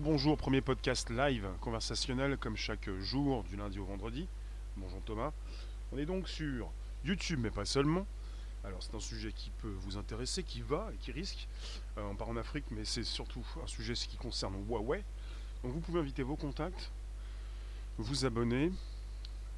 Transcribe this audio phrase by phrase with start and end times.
[0.00, 4.26] bonjour, premier podcast live conversationnel comme chaque jour du lundi au vendredi.
[4.76, 5.32] Bonjour Thomas.
[5.92, 6.70] On est donc sur
[7.04, 8.06] YouTube mais pas seulement.
[8.64, 11.46] Alors c'est un sujet qui peut vous intéresser, qui va et qui risque.
[11.98, 15.04] Euh, on part en Afrique mais c'est surtout un sujet qui concerne Huawei.
[15.62, 16.90] Donc vous pouvez inviter vos contacts,
[17.98, 18.72] vous abonner.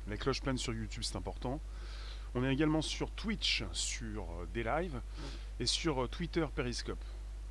[0.06, 1.60] La cloche pleine sur YouTube c'est important.
[2.34, 5.00] On est également sur Twitch, sur euh, des lives
[5.60, 7.02] et sur euh, Twitter Periscope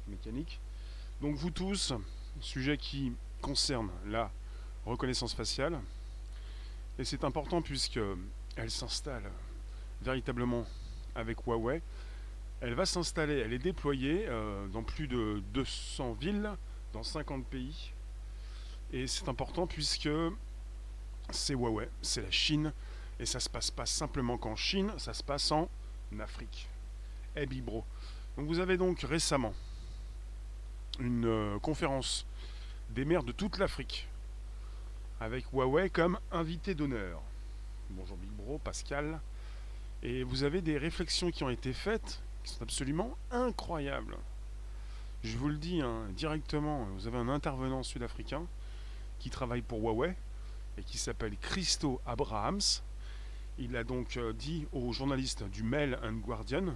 [0.08, 0.60] mécanique.
[1.22, 1.94] Donc vous tous,
[2.42, 4.32] sujet qui concerne la
[4.86, 5.80] reconnaissance faciale.
[6.98, 8.00] Et c'est important puisque
[8.56, 9.30] elle s'installe
[10.02, 10.66] véritablement
[11.16, 11.82] avec Huawei.
[12.62, 16.50] Elle va s'installer, elle est déployée euh, dans plus de 200 villes,
[16.94, 17.92] dans 50 pays.
[18.94, 20.10] Et c'est important puisque
[21.30, 22.72] c'est Huawei, c'est la Chine.
[23.20, 25.70] Et ça se passe pas simplement qu'en Chine, ça se passe en
[26.20, 26.68] Afrique.
[27.36, 27.84] Eh bro.
[28.38, 29.54] Donc vous avez donc récemment
[31.00, 32.26] une euh, conférence
[32.92, 34.08] des maires de toute l'Afrique,
[35.20, 37.22] avec Huawei comme invité d'honneur.
[37.90, 39.20] Bonjour Big Bro, Pascal.
[40.04, 44.18] Et vous avez des réflexions qui ont été faites, qui sont absolument incroyables.
[45.24, 48.46] Je vous le dis hein, directement, vous avez un intervenant sud-africain
[49.20, 50.16] qui travaille pour Huawei
[50.78, 52.62] et qui s'appelle Christo Abrahams.
[53.58, 56.76] Il a donc euh, dit aux journalistes du Mail and Guardian,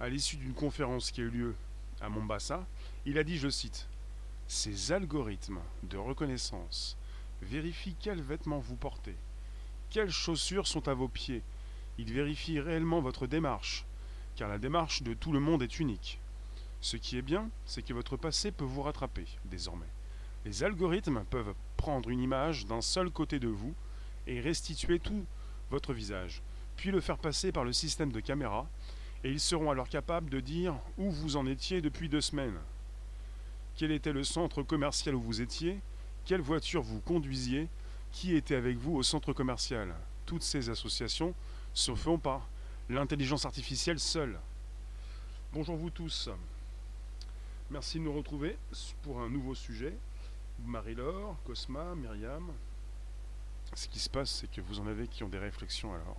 [0.00, 1.54] à l'issue d'une conférence qui a eu lieu
[2.00, 2.66] à Mombasa,
[3.08, 3.88] il a dit, je cite,
[4.48, 6.98] Ces algorithmes de reconnaissance
[7.40, 9.16] vérifient quels vêtements vous portez,
[9.88, 11.42] quelles chaussures sont à vos pieds.
[11.96, 13.86] Ils vérifient réellement votre démarche,
[14.36, 16.20] car la démarche de tout le monde est unique.
[16.82, 19.88] Ce qui est bien, c'est que votre passé peut vous rattraper désormais.
[20.44, 23.74] Les algorithmes peuvent prendre une image d'un seul côté de vous
[24.26, 25.24] et restituer tout
[25.70, 26.42] votre visage,
[26.76, 28.68] puis le faire passer par le système de caméra
[29.24, 32.58] et ils seront alors capables de dire où vous en étiez depuis deux semaines.
[33.78, 35.78] Quel était le centre commercial où vous étiez
[36.24, 37.68] Quelle voiture vous conduisiez
[38.10, 39.94] Qui était avec vous au centre commercial
[40.26, 41.32] Toutes ces associations
[41.74, 42.48] se font par
[42.88, 44.36] l'intelligence artificielle seule.
[45.52, 46.28] Bonjour vous tous.
[47.70, 48.58] Merci de nous retrouver
[49.02, 49.96] pour un nouveau sujet.
[50.66, 52.50] Marie-Laure, Cosma, Myriam.
[53.74, 56.16] Ce qui se passe, c'est que vous en avez qui ont des réflexions alors.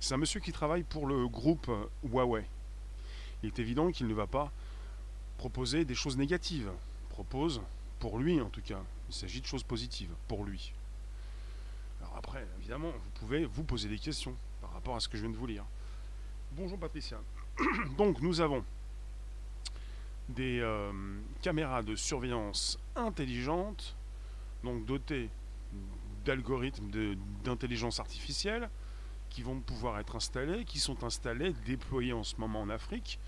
[0.00, 1.70] C'est un monsieur qui travaille pour le groupe
[2.02, 2.44] Huawei.
[3.42, 4.52] Il est évident qu'il ne va pas
[5.44, 6.70] proposer des choses négatives.
[7.10, 7.60] Propose,
[7.98, 10.72] pour lui en tout cas, il s'agit de choses positives, pour lui.
[12.00, 15.22] Alors après, évidemment, vous pouvez vous poser des questions par rapport à ce que je
[15.22, 15.66] viens de vous lire.
[16.52, 17.18] Bonjour Patricia.
[17.98, 18.64] Donc nous avons
[20.30, 20.90] des euh,
[21.42, 23.94] caméras de surveillance intelligentes,
[24.62, 25.28] donc dotées
[26.24, 26.90] d'algorithmes
[27.44, 28.70] d'intelligence artificielle,
[29.28, 33.18] qui vont pouvoir être installés, qui sont installés, déployés en ce moment en Afrique.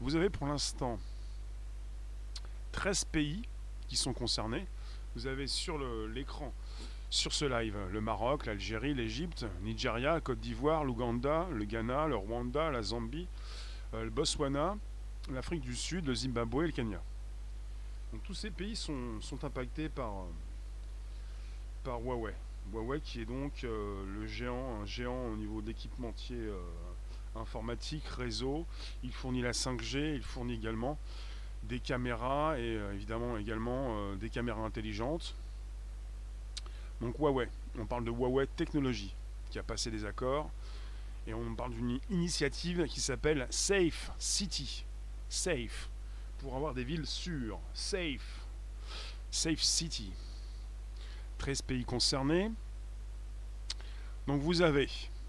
[0.00, 1.00] Vous avez pour l'instant
[2.78, 3.42] 13 pays
[3.88, 4.64] qui sont concernés.
[5.16, 5.80] Vous avez sur
[6.14, 6.54] l'écran,
[7.10, 12.70] sur ce live, le Maroc, l'Algérie, l'Égypte, Nigeria, Côte d'Ivoire, l'Ouganda, le Ghana, le Rwanda,
[12.70, 13.26] la Zambie,
[13.94, 14.76] euh, le Botswana,
[15.32, 17.02] l'Afrique du Sud, le Zimbabwe et le Kenya.
[18.12, 20.26] Donc tous ces pays sont, impactés par, euh,
[21.82, 22.34] par Huawei.
[22.72, 26.48] Huawei qui est donc euh, le géant, un géant au niveau d'équipementier
[27.34, 28.66] informatique, réseau.
[29.02, 30.96] Il fournit la 5G, il fournit également
[31.68, 35.34] des caméras et euh, évidemment également des caméras intelligentes.
[37.00, 37.48] Donc Huawei,
[37.78, 39.14] on parle de Huawei Technologies
[39.50, 40.50] qui a passé des accords
[41.26, 44.84] et on parle d'une initiative qui s'appelle Safe City.
[45.28, 45.88] Safe
[46.38, 47.60] pour avoir des villes sûres.
[47.74, 48.46] Safe.
[49.30, 50.12] Safe City.
[51.38, 52.50] 13 pays concernés.
[54.26, 54.88] Donc vous avez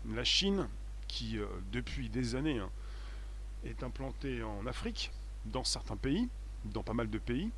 [0.10, 0.68] la Chine
[1.08, 2.70] qui, euh, depuis des années, hein,
[3.66, 5.12] est implantée en Afrique,
[5.46, 6.30] dans certains pays,
[6.66, 7.52] dans pas mal de pays,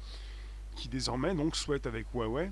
[0.75, 2.51] qui désormais donc souhaite avec Huawei,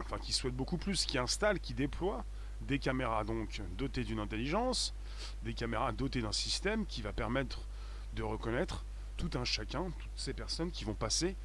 [0.00, 2.24] enfin qui souhaite beaucoup plus, qui installe, qui déploie
[2.62, 4.94] des caméras donc dotées d'une intelligence,
[5.42, 7.60] des caméras dotées d'un système qui va permettre
[8.14, 8.84] de reconnaître
[9.16, 11.36] tout un chacun, toutes ces personnes qui vont passer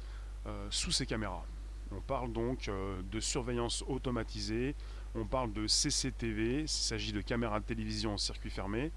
[0.46, 1.44] euh, sous ces caméras.
[1.90, 4.74] On parle donc euh, de surveillance automatisée,
[5.14, 8.92] on parle de CCTV, il s'agit de caméras de télévision en circuit fermé.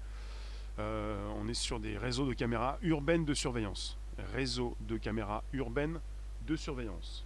[0.78, 3.98] Euh, on est sur des réseaux de caméras urbaines de surveillance.
[4.34, 6.00] Réseau de caméras urbaines
[6.46, 7.24] de surveillance.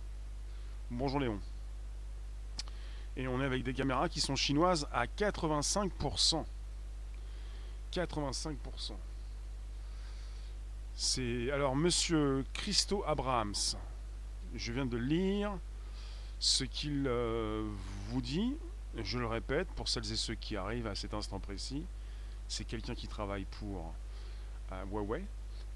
[0.91, 1.41] Bonjour Léon.
[3.17, 6.45] Et on est avec des caméras qui sont chinoises à 85%.
[7.93, 8.93] 85%.
[10.95, 13.77] C'est alors Monsieur Christo Abrahams
[14.55, 15.59] je viens de lire
[16.39, 17.69] ce qu'il euh,
[18.09, 18.57] vous dit.
[18.97, 21.85] Je le répète, pour celles et ceux qui arrivent à cet instant précis,
[22.49, 23.95] c'est quelqu'un qui travaille pour
[24.73, 25.25] euh, Huawei.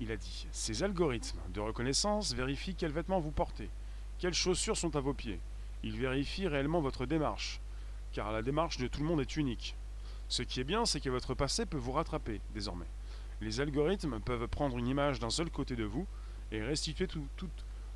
[0.00, 3.68] Il a dit Ces algorithmes de reconnaissance vérifient quels vêtements vous portez,
[4.18, 5.40] Quelles chaussures sont à vos pieds
[5.82, 7.60] Il vérifie réellement votre démarche,
[8.12, 9.76] car la démarche de tout le monde est unique.
[10.28, 12.86] Ce qui est bien, c'est que votre passé peut vous rattraper désormais.
[13.40, 16.06] Les algorithmes peuvent prendre une image d'un seul côté de vous
[16.52, 17.26] et restituer tout,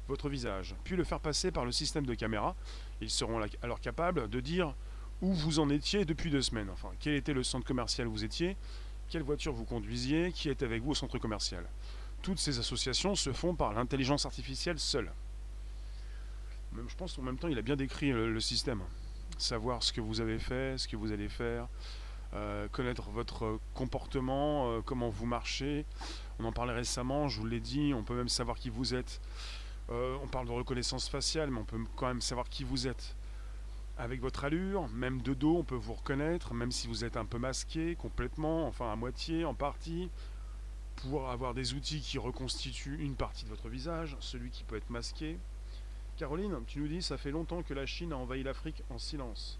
[0.08, 2.54] votre visage, puis le faire passer par le système de caméra.
[3.00, 4.74] Ils seront alors capables de dire
[5.22, 6.70] où vous en étiez depuis deux semaines.
[6.70, 8.56] Enfin, quel était le centre commercial où vous étiez,
[9.08, 11.64] quelle voiture vous conduisiez, qui était avec vous au centre commercial?
[12.22, 15.10] Toutes ces associations se font par l'intelligence artificielle seule.
[16.88, 18.82] Je pense en même temps, il a bien décrit le, système.
[19.38, 21.68] Savoir ce que vous avez fait, ce que vous allez faire,
[22.34, 25.84] euh, connaître votre comportement, euh, comment vous marchez.
[26.38, 29.20] On en parlait récemment, je vous l'ai dit, on peut même savoir qui vous êtes.
[29.90, 33.14] Euh, on parle de reconnaissance faciale, mais on peut quand même savoir qui vous êtes.
[33.96, 37.24] Avec votre allure, même de dos, on peut vous reconnaître, même si vous êtes un
[37.24, 40.10] peu masqué, complètement, enfin à moitié, en partie,
[40.96, 44.90] pour avoir des outils qui reconstituent une partie de votre visage, celui qui peut être
[44.90, 45.38] masqué.
[46.16, 49.58] Caroline, tu nous dis, ça fait longtemps que la Chine a envahi l'Afrique en silence.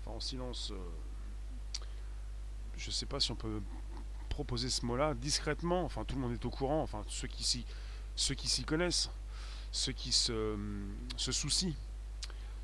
[0.00, 1.80] Enfin, en silence, euh,
[2.76, 3.62] je ne sais pas si on peut
[4.28, 7.64] proposer ce mot-là, discrètement, enfin tout le monde est au courant, enfin ceux qui s'y,
[8.14, 9.10] ceux qui s'y connaissent
[9.72, 10.56] ceux qui se,
[11.16, 11.74] se soucient,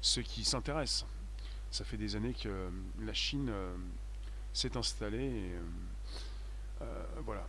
[0.05, 1.07] ceux qui s'intéressent.
[1.71, 2.71] Ça fait des années que
[3.01, 3.75] la Chine euh,
[4.53, 7.47] s'est installée et euh, euh, voilà.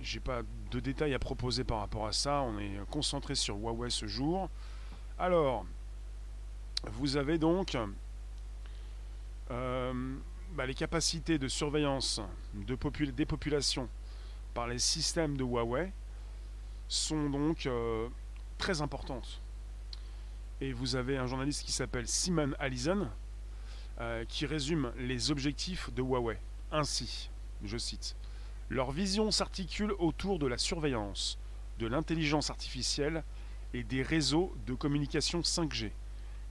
[0.00, 2.42] J'ai pas de détails à proposer par rapport à ça.
[2.42, 4.50] On est concentré sur Huawei ce jour.
[5.18, 5.64] Alors,
[6.92, 7.76] vous avez donc
[9.48, 12.20] bah, les capacités de surveillance
[12.54, 12.76] de
[13.12, 13.88] des populations
[14.52, 15.92] par les systèmes de Huawei
[16.88, 17.68] sont donc
[18.58, 19.40] très importante.
[20.60, 23.08] Et vous avez un journaliste qui s'appelle Simon Allison
[24.00, 26.38] euh, qui résume les objectifs de Huawei.
[26.72, 27.30] Ainsi,
[27.64, 28.16] je cite,
[28.68, 31.38] Leur vision s'articule autour de la surveillance,
[31.78, 33.24] de l'intelligence artificielle
[33.72, 35.90] et des réseaux de communication 5G,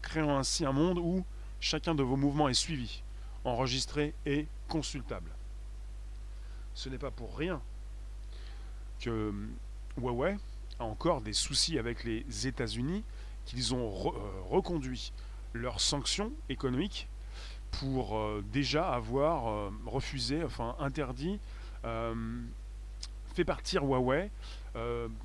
[0.01, 1.25] créant ainsi un monde où
[1.59, 3.03] chacun de vos mouvements est suivi,
[3.45, 5.31] enregistré et consultable.
[6.75, 7.61] Ce n'est pas pour rien
[8.99, 9.33] que
[9.97, 10.37] Huawei
[10.79, 13.03] encore des soucis avec les États-Unis,
[13.45, 14.11] qu'ils ont euh,
[14.49, 15.13] reconduit
[15.53, 17.07] leurs sanctions économiques
[17.71, 21.39] pour euh, déjà avoir euh, refusé, enfin interdit,
[23.33, 24.29] fait partir Huawei,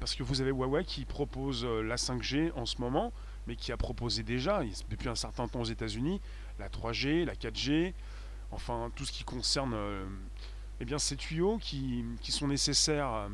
[0.01, 3.13] parce que vous avez Huawei qui propose la 5G en ce moment,
[3.47, 6.21] mais qui a proposé déjà, depuis un certain temps aux États-Unis,
[6.59, 7.93] la 3G, la 4G,
[8.51, 9.77] enfin tout ce qui concerne
[10.81, 13.29] eh ces tuyaux qui sont nécessaires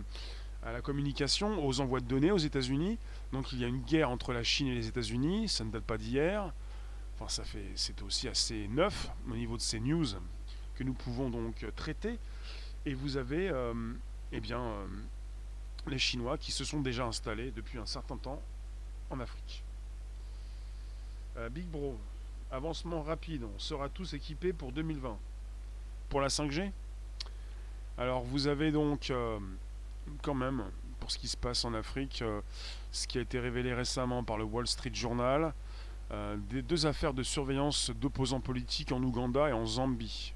[0.65, 2.99] à la communication, aux envois de données aux États-Unis.
[3.35, 5.83] Donc il y a une guerre entre la Chine et les États-Unis, ça ne date
[5.83, 6.53] pas d'hier.
[7.15, 10.07] Enfin, ça fait, c'est aussi assez neuf au niveau de ces news
[10.77, 12.21] que nous pouvons donc traiter.
[12.87, 13.75] Et vous avez, euh,
[14.31, 14.87] eh bien, euh,
[15.89, 18.41] les Chinois qui se sont déjà installés depuis un certain temps
[19.11, 19.65] en Afrique.
[21.37, 21.99] Euh, Big Bro,
[22.53, 25.19] avancement rapide, on sera tous équipés pour 2020.
[26.09, 26.71] Pour la 5G
[27.99, 29.13] Alors vous avez donc
[30.23, 30.63] quand même,
[31.01, 32.41] pour ce qui se passe en Afrique, euh,
[32.95, 35.53] ce qui a été révélé récemment par le Wall Street Journal,
[36.13, 40.33] euh, des deux affaires de surveillance d'opposants politiques en Ouganda et en Zambie.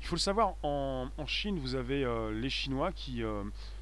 [0.00, 3.22] Il faut le savoir, en, Chine, vous avez euh, les Chinois qui,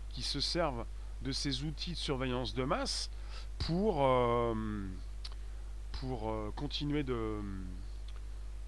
[0.08, 0.86] qui se servent
[1.20, 3.10] de ces outils de surveillance de masse
[3.58, 4.06] pour,
[5.92, 7.40] pour continuer de,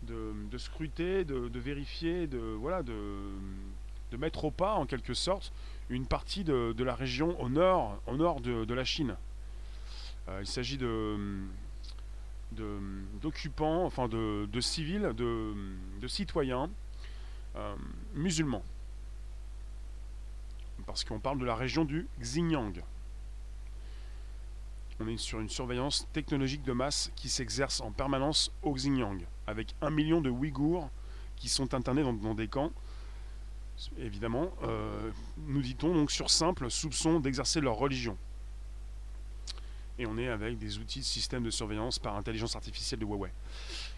[0.02, 3.32] de, scruter, de, de, vérifier, de, voilà, de,
[4.10, 5.52] de mettre au pas en quelque sorte
[5.90, 9.16] une partie de, la région au nord, au nord de, la Chine.
[10.28, 11.16] Euh, il s'agit de
[13.20, 16.70] d'occupants, enfin de, civils, de, citoyens
[17.56, 17.74] euh,
[18.14, 18.64] musulmans.
[20.86, 22.72] Parce qu'on parle de la région du Xinjiang.
[25.00, 29.74] On est sur une surveillance technologique de masse qui s'exerce en permanence au Xinjiang, avec
[29.80, 30.88] un million de Ouïghours
[31.36, 32.72] qui sont internés dans des camps
[33.98, 35.10] évidemment, euh,
[35.46, 38.16] nous dit-on donc sur simple soupçon d'exercer leur religion.
[39.98, 43.32] Et on est avec des outils de système de surveillance par intelligence artificielle de Huawei.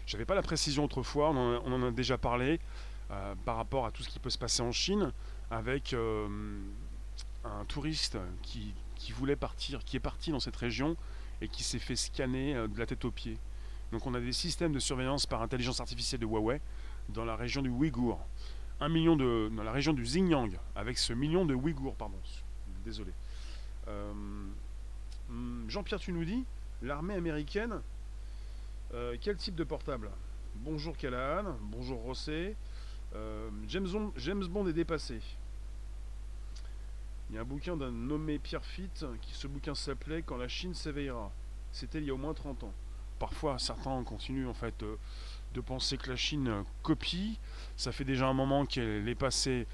[0.07, 2.59] J'avais pas la précision autrefois, on en a, déjà parlé
[3.11, 5.11] euh, par rapport à tout ce qui peut se passer en Chine
[5.51, 6.27] avec euh,
[7.43, 10.95] un touriste qui, qui, voulait partir, qui est parti dans cette région
[11.39, 13.37] et qui s'est fait scanner de la tête aux pieds.
[13.91, 16.61] Donc on a des systèmes de surveillance par intelligence artificielle de Huawei
[17.09, 18.19] dans la région du Ouïghour
[18.81, 19.49] un million de.
[19.55, 22.17] dans la région du Xinjiang, avec ce million de Ouïghours, pardon.
[22.83, 23.13] Désolé.
[23.87, 24.11] Euh,
[25.29, 26.43] hmm, Jean-Pierre, tu nous dis,
[26.81, 27.79] l'armée américaine,
[28.93, 30.09] euh, quel type de portable?
[30.55, 32.55] Bonjour Callahan, bonjour Rosset.
[33.15, 33.87] Euh, James,
[34.49, 35.21] Bond, est dépassé.
[37.29, 40.47] Il y a un bouquin d'un nommé Pierre Fitt, qui ce bouquin s'appelait Quand la
[40.47, 41.31] Chine s'éveillera.
[41.71, 42.73] c'était il y a au moins 30 ans.
[43.19, 44.97] Parfois, certains continuent en fait euh,
[45.53, 47.39] de penser que la Chine copie.
[47.81, 49.65] Ça fait déjà un moment qu'elle est passée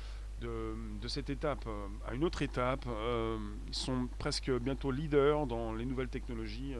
[0.41, 0.75] de,
[1.07, 2.85] cette étape euh, à une autre étape.
[2.87, 3.37] Euh,
[3.67, 6.73] ils sont presque bientôt leaders dans les nouvelles technologies.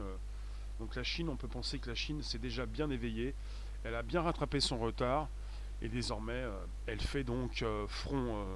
[0.80, 3.34] Donc la Chine, on peut penser que la Chine s'est déjà bien éveillée.
[3.84, 5.28] Elle a bien rattrapé son retard.
[5.82, 6.44] Et désormais,
[6.86, 8.46] elle fait donc front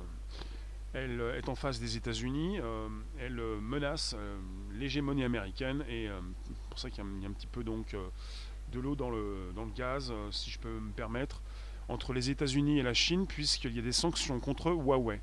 [0.95, 2.89] elle euh, est en face des États-Unis, euh,
[3.19, 4.15] elle euh, menace
[4.73, 6.09] l'hégémonie américaine et
[6.45, 7.97] c'est pour ça qu'il y, a un petit peu donc
[8.73, 11.43] de l'eau dans le, dans le gaz, si je peux me permettre,
[11.93, 15.21] entre les États-Unis et la Chine, puisqu'il y a des sanctions contre Huawei.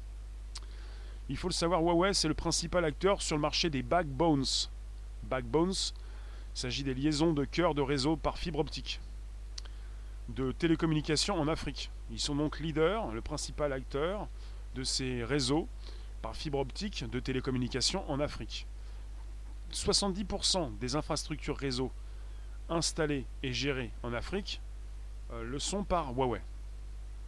[1.28, 4.46] Il faut le savoir, Huawei, c'est le principal acteur sur le marché des backbones.
[5.24, 9.00] Backbones, il s'agit des liaisons de cœur de réseau par fibre optique
[10.30, 11.92] de télécommunications en Afrique.
[12.12, 14.28] Ils sont donc leaders, le principal acteur
[14.76, 15.68] de ces réseaux
[16.22, 18.68] par fibre optique de télécommunications en Afrique.
[19.74, 21.92] 70% des infrastructures réseau
[22.70, 24.62] installées et gérées en Afrique
[25.32, 26.42] euh, le sont par Huawei.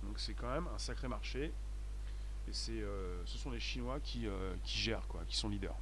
[0.03, 1.51] Donc c'est quand même un sacré marché.
[2.47, 5.75] Et euh, ce sont les Chinois qui, euh, qui gèrent, quoi, qui sont leaders.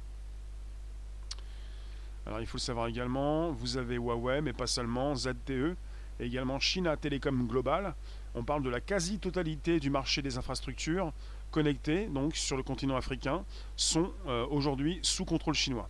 [2.26, 5.74] Alors il faut le savoir également, vous avez Huawei, mais pas seulement, ZTE,
[6.20, 7.94] et également China Telecom Global.
[8.34, 11.12] On parle de la quasi-totalité du marché des infrastructures
[11.50, 15.88] connectés donc sur le continent africain sont euh, aujourd'hui sous contrôle chinois.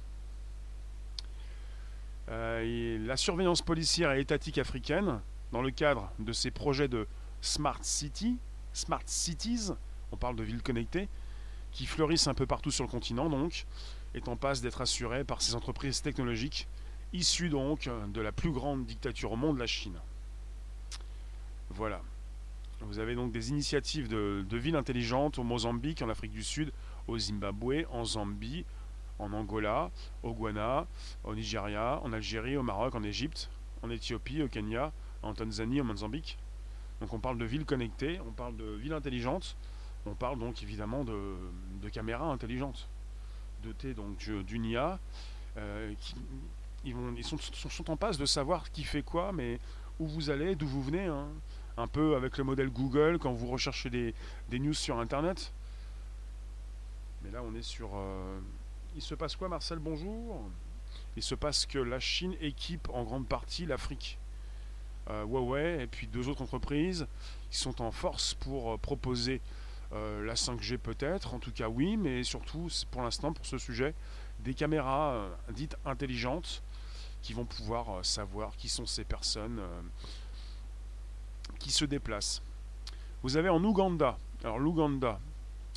[2.29, 5.21] La surveillance policière et étatique africaine,
[5.51, 7.09] dans le cadre de ces projets de
[7.41, 8.39] Smart City,
[8.73, 9.71] Smart Cities,
[10.13, 11.09] on parle de villes connectées,
[11.73, 13.67] qui fleurissent un peu partout sur le continent donc,
[14.15, 16.67] est en passe d'être assurée par ces entreprises technologiques
[17.13, 19.99] issues donc de la plus grande dictature au monde, la Chine.
[21.71, 22.01] Voilà.
[22.81, 26.73] Vous avez donc des initiatives de, villes intelligentes au Mozambique, en Afrique du Sud,
[27.09, 28.65] au Zimbabwe, en Zambie,
[29.19, 29.91] en Angola,
[30.23, 30.87] au Ghana,
[31.25, 33.51] au Nigeria, en Algérie, au Maroc, en Égypte,
[33.83, 34.93] en Éthiopie, au Kenya,
[35.23, 36.39] en Tanzanie, au Mozambique.
[37.01, 39.57] Donc on parle de villes connectées, on parle de villes intelligentes,
[40.07, 41.37] on parle donc évidemment de,
[41.93, 42.89] caméras intelligentes,
[43.63, 44.99] dotées donc d'une IA.
[45.57, 45.95] Euh,
[46.85, 49.59] ils, sont, en passe de savoir qui fait quoi, mais
[49.99, 51.07] où vous allez, d'où vous venez.
[51.07, 51.29] Hein
[51.81, 54.15] un peu avec le modèle Google quand vous recherchez des,
[54.59, 55.53] news sur Internet.
[57.23, 57.91] Mais là, on est sur...
[57.95, 58.39] Euh,
[58.95, 59.79] il se passe quoi, Marcel?
[59.79, 60.43] Bonjour
[61.17, 64.19] Il se passe que la Chine équipe en grande partie l'Afrique.
[65.11, 67.07] Euh, Huawei et puis deux autres entreprises
[67.51, 69.41] qui sont en force pour euh, proposer
[69.93, 73.93] la 5G peut-être, en tout cas oui, mais surtout pour l'instant pour ce sujet,
[74.39, 76.63] des caméras dites intelligentes
[77.23, 79.61] qui vont pouvoir savoir qui sont ces personnes
[81.59, 82.41] qui se déplacent.
[83.25, 85.19] Vous avez en Ouganda, alors l'Ouganda,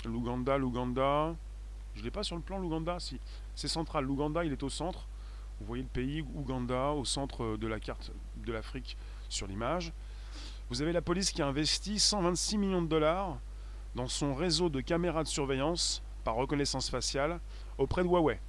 [0.05, 1.35] l'Ouganda, l'Ouganda,
[1.95, 3.19] je ne l'ai pas sur le plan l'Ouganda, si,
[3.55, 5.07] c'est central, l'Ouganda il est au centre,
[5.59, 8.11] vous voyez le pays Ouganda au centre de la carte
[8.45, 8.95] de l'Afrique
[9.33, 9.91] sur l'image.
[10.69, 13.37] Vous avez la police qui a investi 126 millions de dollars
[13.95, 17.39] dans son réseau de caméras de surveillance par reconnaissance faciale
[17.77, 18.39] auprès de Huawei.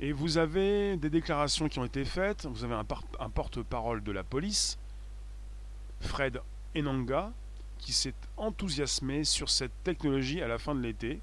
[0.00, 4.24] Et vous avez des déclarations qui ont été faites, vous avez un porte-parole de la
[4.24, 4.78] police
[6.00, 6.40] Fred
[6.76, 7.32] Enanga,
[7.78, 11.20] qui s'est enthousiasmé sur cette technologie à la fin de l'été.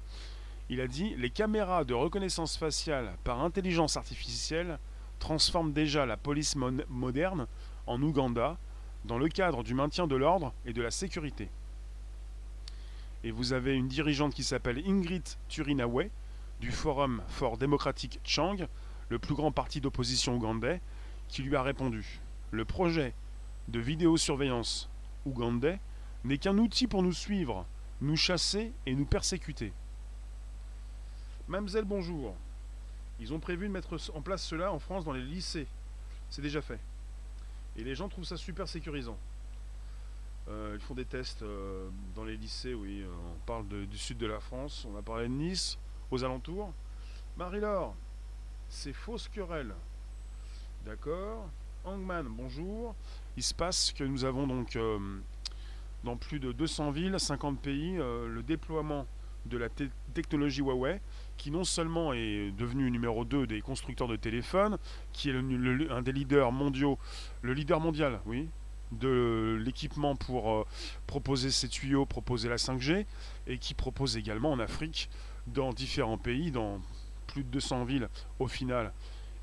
[0.68, 4.78] Il a dit Les caméras de reconnaissance faciale par intelligence artificielle
[5.18, 6.56] transforment déjà la police
[6.88, 7.46] moderne
[7.86, 8.58] en Ouganda
[9.04, 11.48] dans le cadre du maintien de l'ordre et de la sécurité.
[13.24, 16.10] Et vous avez une dirigeante qui s'appelle Ingrid Turinawe
[16.60, 18.56] du Forum for Democratic Chang,
[19.08, 20.80] le plus grand parti d'opposition ougandais,
[21.28, 22.20] qui lui a répondu
[22.50, 23.14] Le projet
[23.68, 24.88] de vidéosurveillance
[25.24, 25.80] ougandais
[26.24, 27.66] n'est qu'un outil pour nous suivre,
[28.00, 29.72] nous chasser et nous persécuter.
[31.48, 32.34] Mamselle, bonjour.
[33.20, 35.66] Ils ont prévu de mettre en place cela en France dans les lycées.
[36.30, 36.80] C'est déjà fait.
[37.76, 39.18] Et les gens trouvent ça super sécurisant.
[40.48, 43.02] Euh, ils font des tests euh, dans les lycées, oui.
[43.02, 45.78] Euh, on parle du sud de la France, on a parlé de Nice,
[46.10, 46.72] aux alentours.
[47.36, 47.94] Marie-Laure,
[48.68, 49.74] c'est fausse querelle.
[50.84, 51.48] D'accord.
[51.84, 52.94] Hangman, bonjour.
[53.36, 54.78] Il se passe que nous avons donc
[56.04, 59.06] dans plus de 200 villes, 50 pays, le déploiement
[59.46, 59.68] de la
[60.14, 61.00] technologie Huawei,
[61.42, 64.78] qui non seulement est devenu numéro 2 des constructeurs de téléphones,
[65.12, 67.00] qui est un des leaders mondiaux,
[67.40, 68.48] le leader mondial, oui,
[68.92, 70.64] de l'équipement pour euh,
[71.08, 73.06] proposer ces tuyaux, proposer la 5G,
[73.48, 75.10] et qui propose également en Afrique,
[75.48, 76.80] dans différents pays, dans
[77.26, 78.08] plus de 200 villes
[78.38, 78.92] au final,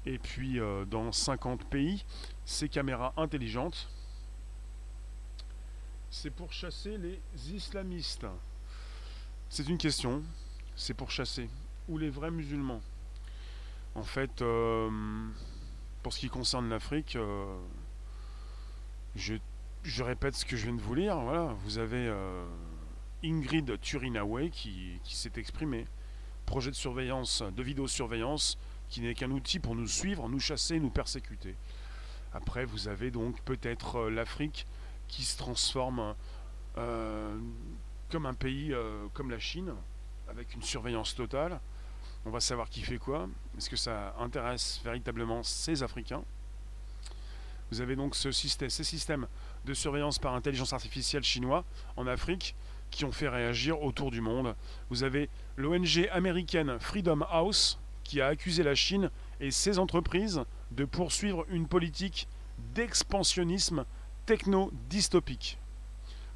[0.06, 0.58] et puis
[0.89, 2.06] dans 50 pays,
[2.46, 3.89] ces caméras intelligentes,
[6.10, 7.20] c'est pour chasser les
[7.53, 8.25] islamistes.
[9.50, 10.24] C'est une question,
[10.77, 11.50] c'est pour chasser.
[11.89, 12.81] Ou les vrais musulmans.
[13.96, 14.89] En fait, euh,
[16.03, 17.58] pour ce qui concerne l'Afrique, euh,
[19.15, 19.36] je,
[19.84, 21.19] je, répète ce que je viens de vous lire.
[21.19, 22.46] Voilà, vous avez euh,
[23.24, 25.86] Ingrid Turinaway qui, qui s'est exprimée.
[26.46, 30.89] Projet de surveillance, de vidéosurveillance, qui n'est qu'un outil pour nous suivre, nous chasser, nous
[30.89, 31.55] persécuter.
[32.34, 34.65] Après, vous avez donc peut-être l'Afrique
[35.08, 36.15] qui se transforme
[36.75, 38.74] comme un pays
[39.13, 39.74] comme la Chine,
[40.27, 41.60] avec une surveillance totale.
[42.26, 43.28] On va savoir qui fait quoi.
[43.58, 46.24] Est-ce que ça intéresse véritablement ces Africains?
[47.72, 49.28] Vous avez donc ce système, ces systèmes
[49.66, 51.64] de surveillance par intelligence artificielle chinois
[51.98, 52.56] en Afrique
[52.90, 54.56] qui ont fait réagir autour du monde.
[54.90, 60.86] Vous avez l'ONG américaine Freedom House qui a accusé la Chine et ses entreprises de
[60.86, 62.28] poursuivre une politique
[62.74, 63.86] d'expansionnisme
[64.26, 65.60] techno-dystopique.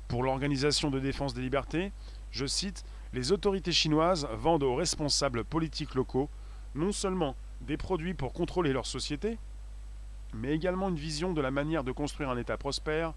[0.07, 1.91] Pour l'Organisation de défense des libertés,
[2.31, 6.29] je cite, les autorités chinoises vendent aux responsables politiques locaux
[6.75, 9.37] non seulement des produits pour contrôler leur société,
[10.33, 13.13] mais également une vision de la manière de construire un État prospère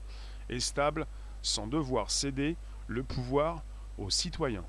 [0.51, 1.07] et stable
[1.43, 3.63] sans devoir céder le pouvoir
[3.99, 4.65] aux citoyens.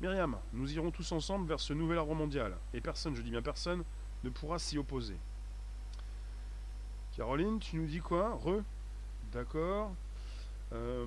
[0.00, 3.42] Myriam, nous irons tous ensemble vers ce nouvel ordre mondial, et personne, je dis bien
[3.42, 3.82] personne,
[4.22, 5.16] ne pourra s'y opposer.
[7.16, 8.38] Caroline, tu nous dis quoi?
[8.44, 8.62] Re
[9.32, 9.90] D'accord.
[10.72, 11.06] Euh,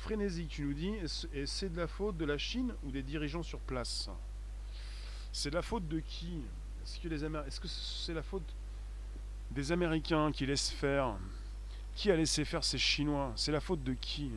[0.00, 0.94] frénésie, tu nous dis,
[1.32, 4.10] et c'est de la faute de la Chine ou des dirigeants sur place?
[5.32, 6.42] C'est de la faute de qui?
[6.84, 8.42] Est-ce que c'est la faute
[9.50, 11.16] des Américains qui laissent faire?
[11.94, 13.32] Qui a laissé faire ces Chinois?
[13.36, 14.30] C'est la faute de qui?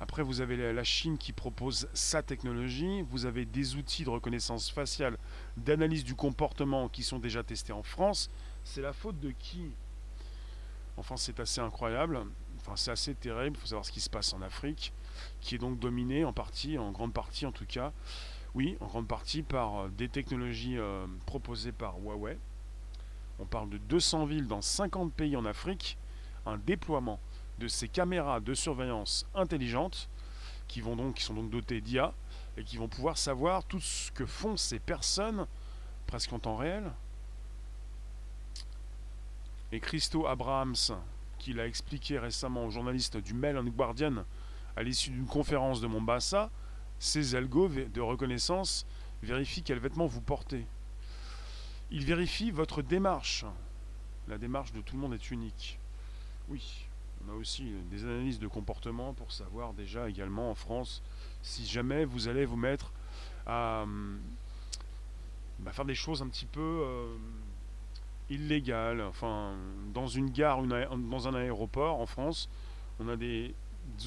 [0.00, 4.70] Après, vous avez la Chine qui propose sa technologie, vous avez des outils de reconnaissance
[4.70, 5.16] faciale,
[5.56, 8.30] d'analyse du comportement qui sont déjà testés en France.
[8.64, 9.70] C'est la faute de qui?
[10.98, 12.26] Enfin, c'est assez incroyable.
[12.66, 13.56] Enfin, c'est assez terrible.
[13.56, 14.92] Il faut savoir ce qui se passe en Afrique,
[15.40, 17.92] qui est donc dominée en partie, en grande partie en tout cas,
[18.56, 22.38] oui, en grande partie par euh, des technologies euh, proposées par Huawei.
[23.38, 25.96] On parle de 200 villes dans 50 pays en Afrique,
[26.44, 27.20] un déploiement
[27.58, 30.08] de ces caméras de surveillance intelligentes
[30.66, 32.12] qui, vont donc, qui sont donc dotées d'IA
[32.56, 35.46] et qui vont pouvoir savoir tout ce que font ces personnes
[36.06, 36.90] presque en temps réel,
[39.72, 40.74] et Christo Abrahams,
[41.46, 44.24] qui l'a expliqué récemment aux journalistes du Mail and Guardian
[44.74, 46.50] à l'issue d'une conférence de Mombasa,
[46.98, 48.84] ces algos de reconnaissance
[49.22, 50.66] vérifient quels vêtements vous portez.
[51.92, 53.44] Ils vérifient votre démarche.
[54.26, 55.78] La démarche de tout le monde est unique.
[56.48, 56.88] Oui,
[57.24, 61.00] on a aussi des analyses de comportement pour savoir déjà également en France
[61.42, 62.90] si jamais vous allez vous mettre
[63.46, 63.84] à,
[65.60, 66.60] bah, faire des choses un petit peu...
[66.60, 67.16] Euh,
[68.30, 69.00] illégal.
[69.00, 69.54] Enfin,
[69.92, 72.48] dans une gare, dans un aéroport en France,
[73.00, 73.54] on a des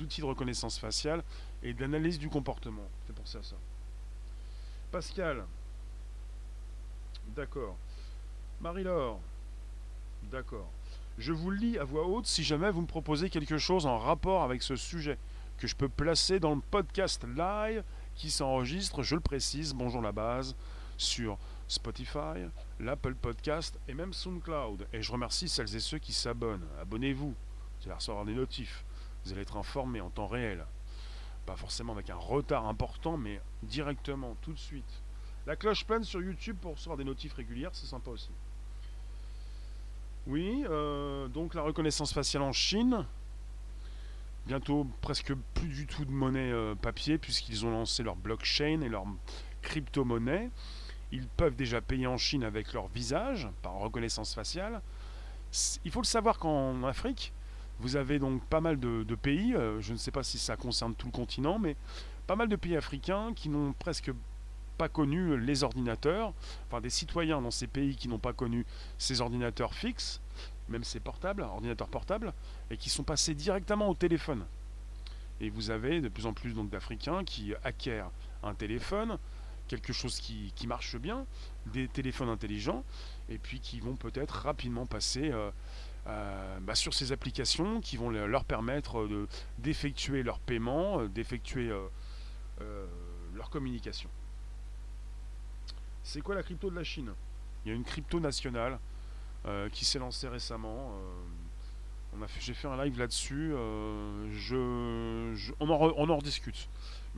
[0.02, 1.24] outils de reconnaissance faciale
[1.64, 2.88] et d'analyse du comportement.
[3.08, 3.56] C'est pour ça ça.
[4.92, 5.46] Pascal.
[7.36, 7.78] D'accord.
[8.62, 9.20] Marie-Laure.
[10.24, 10.70] D'accord.
[11.18, 13.98] Je vous le lis à voix haute si jamais vous me proposez quelque chose en
[13.98, 15.18] rapport avec ce sujet
[15.58, 17.84] que je peux placer dans le podcast live
[18.16, 20.56] qui s'enregistre, je le précise, bonjour la base,
[20.98, 22.48] sur Spotify,
[22.80, 24.88] l'Apple Podcast et même SoundCloud.
[24.94, 26.68] Et je remercie celles et ceux qui s'abonnent.
[26.82, 28.84] Abonnez-vous, vous allez recevoir des notifs.
[29.24, 30.66] Vous allez être informés en temps réel.
[31.46, 35.02] Pas forcément avec un retard important, mais directement, tout de suite.
[35.46, 38.30] La cloche pleine sur YouTube pour recevoir des notifs régulières, c'est sympa aussi.
[40.28, 43.06] Oui, euh, donc la reconnaissance faciale en Chine.
[44.46, 48.90] Bientôt presque plus du tout de monnaie euh, papier puisqu'ils ont lancé leur blockchain et
[48.90, 49.06] leur
[49.62, 50.50] crypto-monnaie.
[51.12, 54.82] Ils peuvent déjà payer en Chine avec leur visage, par reconnaissance faciale.
[55.84, 57.34] Il faut le savoir qu'en Afrique,
[57.80, 60.94] vous avez donc pas mal de, pays, euh, je ne sais pas si ça concerne
[60.96, 61.76] tout le continent, mais
[62.28, 64.12] pas mal de pays africains qui n'ont presque
[64.78, 66.34] pas connu les ordinateurs,
[66.68, 68.66] enfin des citoyens dans ces pays qui n'ont pas connu
[68.98, 70.22] ces ordinateurs fixes,
[70.70, 72.34] même ces portables, ordinateurs portables,
[72.70, 74.46] et qui sont passés directement au téléphone.
[75.42, 78.12] Et vous avez de plus en plus d'Africains qui acquièrent
[78.44, 79.18] un téléphone,
[79.70, 81.26] quelque chose qui, marche bien,
[81.68, 82.84] des téléphones intelligents,
[83.30, 85.52] et puis qui vont peut-être rapidement passer euh,
[86.08, 89.28] euh, bah, sur ces applications qui vont leur permettre de,
[89.60, 91.72] d'effectuer leur paiement, euh, d'effectuer
[93.34, 94.10] leur communication.
[96.04, 97.14] C'est quoi la crypto de la Chine?
[97.64, 98.80] Il y a une crypto nationale
[99.72, 100.94] qui s'est lancée récemment.
[102.40, 103.54] J'ai fait un live là-dessus.
[105.60, 106.68] On en rediscute.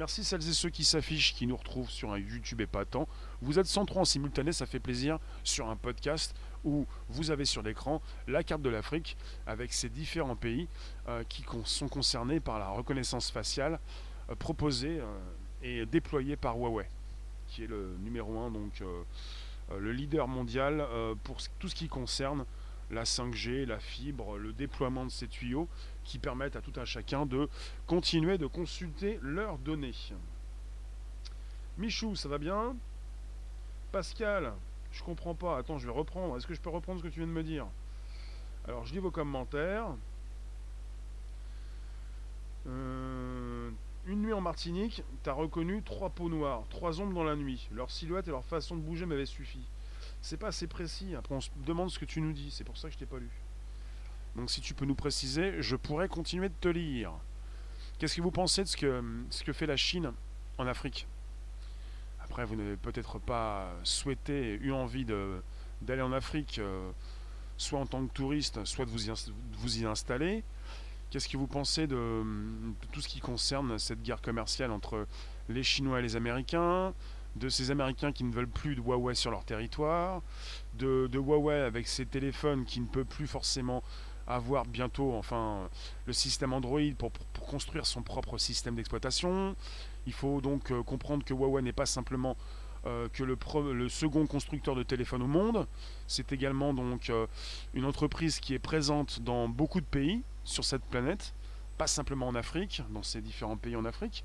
[0.02, 3.08] Merci celles et ceux qui s'affichent, qui nous retrouvent sur un YouTube épatant.
[3.44, 7.62] Vous êtes 103 en simultané, ça fait plaisir sur un podcast où vous avez sur
[7.62, 10.68] l'écran la carte de l'Afrique avec ces différents pays
[11.08, 13.80] euh, qui sont concernés par la reconnaissance faciale
[14.32, 15.20] euh, proposée euh,
[15.62, 16.90] et déployée par Huawei,
[17.48, 18.84] qui est le numéro 1, donc
[19.78, 20.84] le leader mondial
[21.24, 22.44] pour tout ce qui concerne
[22.90, 25.68] la 5G, la fibre, le déploiement de ces tuyaux
[26.04, 27.50] qui permettent à tout un chacun de
[27.88, 29.94] continuer de consulter leurs données.
[31.78, 32.76] Michou, ça va bien?
[33.92, 34.54] Pascal,
[34.92, 35.58] je comprends pas.
[35.58, 36.38] Attends, je vais reprendre.
[36.38, 37.68] Est-ce que je peux reprendre ce que tu viens de me dire?
[38.68, 39.88] Alors, je lis vos commentaires.
[42.68, 43.72] Euh,
[44.06, 47.68] une nuit en Martinique, t'as reconnu trois peaux noires, trois ombres dans la nuit.
[47.72, 49.62] Leur silhouette et leur façon de bouger m'avaient suffi.
[50.22, 51.16] C'est pas assez précis.
[51.16, 52.52] Après, on se demande ce que tu nous dis.
[52.52, 53.30] C'est pour ça que je t'ai pas lu.
[54.36, 57.12] Donc, si tu peux nous préciser, je pourrais continuer de te lire.
[58.00, 60.12] Qu'est-ce que vous pensez de ce que, ce que fait la Chine
[60.58, 61.08] en Afrique?
[62.24, 66.92] Après, vous n'avez peut-être pas souhaité, eu envie d'aller en Afrique, euh,
[67.58, 69.14] soit en tant que touriste, soit de vous y,
[69.60, 70.44] vous installer.
[71.10, 75.08] Qu'est-ce que vous pensez de, de, tout ce qui concerne cette guerre commerciale entre
[75.50, 76.94] les Chinois et les Américains
[77.36, 80.22] de ces Américains qui ne veulent plus de Huawei sur leur territoire,
[80.78, 83.84] de, Huawei avec ses téléphones qui ne peut plus forcément
[84.28, 85.70] avoir bientôt enfin
[86.06, 87.12] le système Android pour,
[87.48, 89.56] construire son propre système d'exploitation.
[90.06, 92.38] Il faut donc euh, comprendre que Huawei n'est pas simplement
[92.86, 93.38] euh, que le,
[93.74, 95.68] le, second constructeur de téléphones au monde,
[96.08, 97.28] c'est également donc euh,
[97.74, 101.34] une entreprise qui est présente dans beaucoup de pays sur cette planète,
[101.78, 104.24] pas simplement en Afrique, dans ces différents pays en Afrique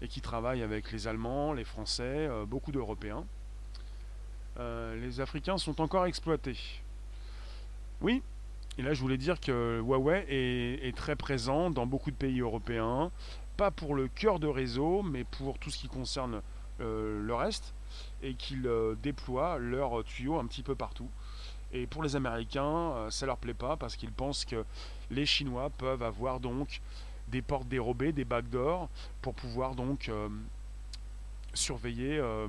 [0.00, 3.24] et qui travaille avec les Allemands, les Français, beaucoup d'Européens.
[4.58, 6.58] Les Africains sont encore exploités.
[8.00, 8.22] Oui,
[8.80, 13.10] et là je voulais dire que Huawei est, très présent dans beaucoup de pays européens,
[13.58, 16.40] pas pour le cœur de réseau, mais pour tout ce qui concerne
[16.80, 17.74] euh, le reste,
[18.22, 18.68] et qu'ils
[19.02, 21.10] déploient leurs tuyaux un petit peu partout.
[21.72, 24.64] Et pour les Américains, ça leur plaît pas parce qu'ils pensent que
[25.10, 26.80] les Chinois peuvent avoir donc
[27.28, 28.88] des portes dérobées, des backdoors,
[29.22, 30.28] pour pouvoir donc euh,
[31.54, 32.48] surveiller, euh,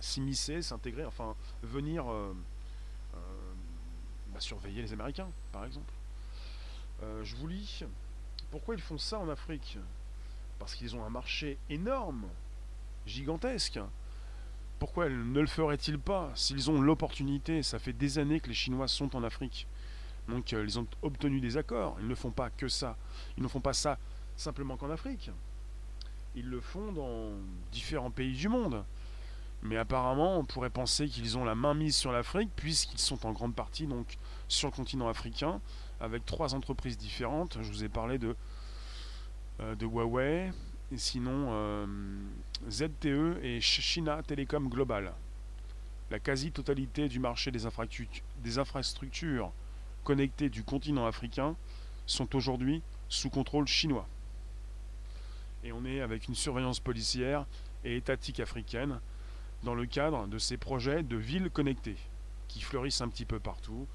[0.00, 2.32] s'immiscer, s'intégrer, enfin venir euh,
[4.40, 5.92] surveiller les Américains, par exemple.
[7.00, 7.84] je vous lis.
[8.50, 9.78] Pourquoi ils font ça en Afrique?
[10.58, 12.26] Parce qu'ils ont un marché énorme,
[13.06, 13.78] gigantesque.
[14.78, 16.30] Pourquoi ne le feraient-ils pas?
[16.34, 19.66] S'ils ont l'opportunité Ça fait des années que les Chinois sont en Afrique.
[20.28, 21.96] Donc euh, ils ont obtenu des accords.
[22.00, 22.96] Ils ne font pas que ça.
[23.36, 23.98] Ils ne font pas ça
[24.36, 25.30] simplement qu'en Afrique.
[26.34, 27.30] Ils le font dans
[27.72, 28.84] différents pays du monde.
[29.62, 33.32] Mais apparemment, on pourrait penser qu'ils ont la main mise sur l'Afrique, puisqu'ils sont en
[33.32, 35.60] grande partie donc sur le continent africain,
[36.00, 37.58] avec trois entreprises différentes.
[37.62, 38.36] Je vous ai parlé de,
[39.60, 40.52] euh, de Huawei,
[40.92, 41.86] et sinon euh,
[42.70, 45.12] ZTE et China Telecom Global.
[46.10, 47.66] La quasi-totalité du marché des,
[48.58, 49.52] infrastructures
[50.04, 51.56] connectés du continent africain
[52.06, 54.06] sont aujourd'hui sous contrôle chinois.
[55.64, 57.44] Et on est avec une surveillance policière
[57.84, 59.00] et étatique africaine
[59.64, 61.98] dans le cadre de ces projets de villes connectées
[62.46, 63.88] qui fleurissent un petit peu partout.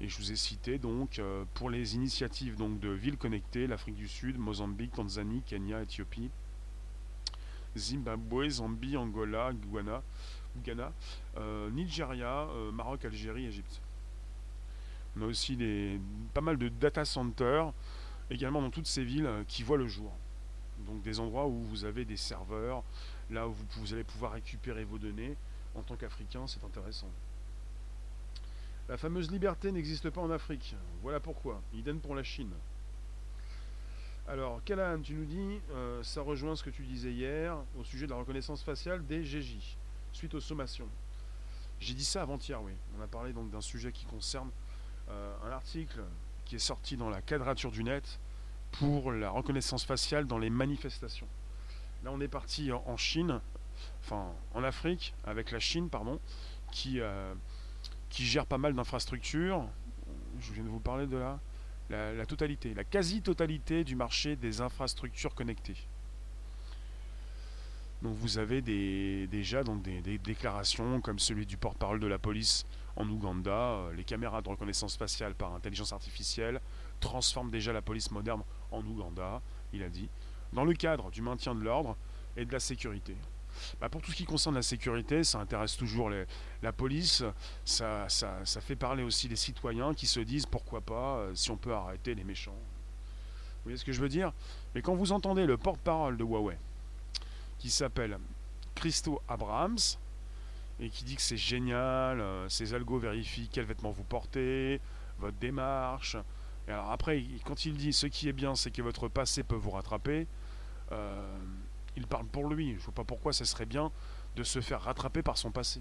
[0.00, 3.94] Et je vous ai cité donc euh, pour les initiatives donc de villes connectées, l'Afrique
[3.94, 6.30] du Sud, Mozambique, Tanzanie, Kenya, Éthiopie,
[7.76, 10.02] Zimbabwe, Zambie, Angola, Ghana,
[10.64, 10.92] Ghana
[11.36, 13.80] euh, Nigeria, euh, Maroc, Algérie, Égypte.
[15.16, 16.00] On a aussi des,
[16.32, 17.72] pas mal de data centers
[18.30, 20.12] également dans toutes ces villes qui voient le jour.
[20.86, 22.82] Donc des endroits où vous avez des serveurs,
[23.30, 25.36] là où vous, allez pouvoir récupérer vos données.
[25.74, 27.10] En tant qu'Africain, c'est intéressant.
[28.88, 30.76] La fameuse liberté n'existe pas en Afrique.
[31.00, 31.62] Voilà pourquoi.
[31.72, 32.52] Idem pour la Chine.
[34.28, 38.04] Alors, Callahan, tu nous dis, euh, ça rejoint ce que tu disais hier au sujet
[38.04, 39.76] de la reconnaissance faciale des GJ,
[40.12, 40.88] suite aux sommations.
[41.80, 42.72] J'ai dit ça avant-hier, oui.
[42.98, 44.50] On a parlé donc d'un sujet qui concerne
[45.08, 46.00] euh, un article
[46.44, 48.18] qui est sorti dans la quadrature du net
[48.72, 51.28] pour la reconnaissance faciale dans les manifestations.
[52.02, 53.40] Là, on est parti en Chine,
[54.02, 56.20] enfin en Afrique, avec la Chine, pardon,
[56.70, 57.34] qui, euh,
[58.14, 59.66] qui gère pas mal d'infrastructures.
[60.38, 61.40] Je viens de vous parler de là.
[61.90, 65.76] La, totalité, la quasi-totalité du marché des infrastructures connectées.
[68.02, 72.64] Donc vous avez des, déjà donc des déclarations comme celui du porte-parole de la police
[72.96, 76.60] en Ouganda, euh, les caméras de reconnaissance faciale par intelligence artificielle
[77.00, 80.08] transforment déjà la police moderne en Ouganda, il a dit,
[80.52, 81.96] dans le cadre du maintien de l'ordre
[82.36, 83.16] et de la sécurité.
[83.80, 87.22] Bah, pour tout ce qui concerne la sécurité, ça intéresse toujours la police,
[87.64, 91.56] ça, ça, fait parler aussi les citoyens qui se disent pourquoi pas euh, si on
[91.56, 92.52] peut arrêter les méchants.
[92.52, 94.32] Vous voyez ce que je veux dire?
[94.74, 96.58] Mais quand vous entendez le porte-parole de Huawei,
[97.58, 98.18] qui s'appelle
[98.74, 99.78] Christo Abrams,
[100.80, 104.80] et qui dit que c'est génial, euh, ces algos vérifient quels vêtements vous portez,
[105.18, 106.16] votre démarche.
[106.66, 109.54] Et alors après, quand il dit ce qui est bien, c'est que votre passé peut
[109.54, 110.26] vous rattraper,
[110.92, 111.38] euh,
[111.96, 112.70] il parle pour lui.
[112.72, 113.90] Je ne vois pas pourquoi ce serait bien
[114.36, 115.80] de se faire rattraper par son passé,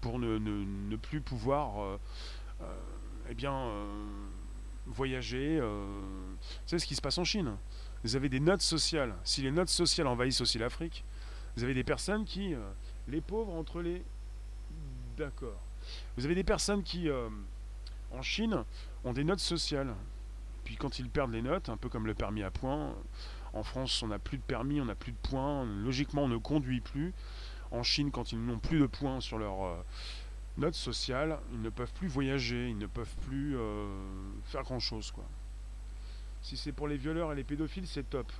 [0.00, 2.00] pour ne, plus pouvoir euh,
[2.62, 2.80] euh,
[3.30, 3.86] eh euh,
[4.86, 5.60] voyager.
[6.64, 7.56] c'est ce qui se passe en Chine?
[8.04, 9.14] Vous avez des notes sociales.
[9.24, 11.04] Si les notes sociales envahissent aussi l'Afrique,
[11.56, 12.54] vous avez des personnes qui,
[13.08, 14.04] les pauvres entre les...
[15.16, 15.60] D'accord.
[16.16, 17.08] Vous avez des personnes qui,
[18.12, 18.64] en Chine,
[19.02, 19.92] ont des notes sociales.
[20.62, 22.94] Puis quand ils perdent les notes, un peu comme le permis à points,
[23.56, 25.64] en France, on n'a plus de permis, on n'a plus de points.
[25.64, 27.12] Logiquement, on ne conduit plus.
[27.70, 29.76] En Chine, quand ils n'ont plus de points sur leur euh,
[30.58, 33.86] note sociale, ils ne peuvent plus voyager, ils ne peuvent plus euh,
[34.44, 35.12] faire grand-chose.
[36.42, 38.30] Si c'est pour les violeurs et les pédophiles, c'est top.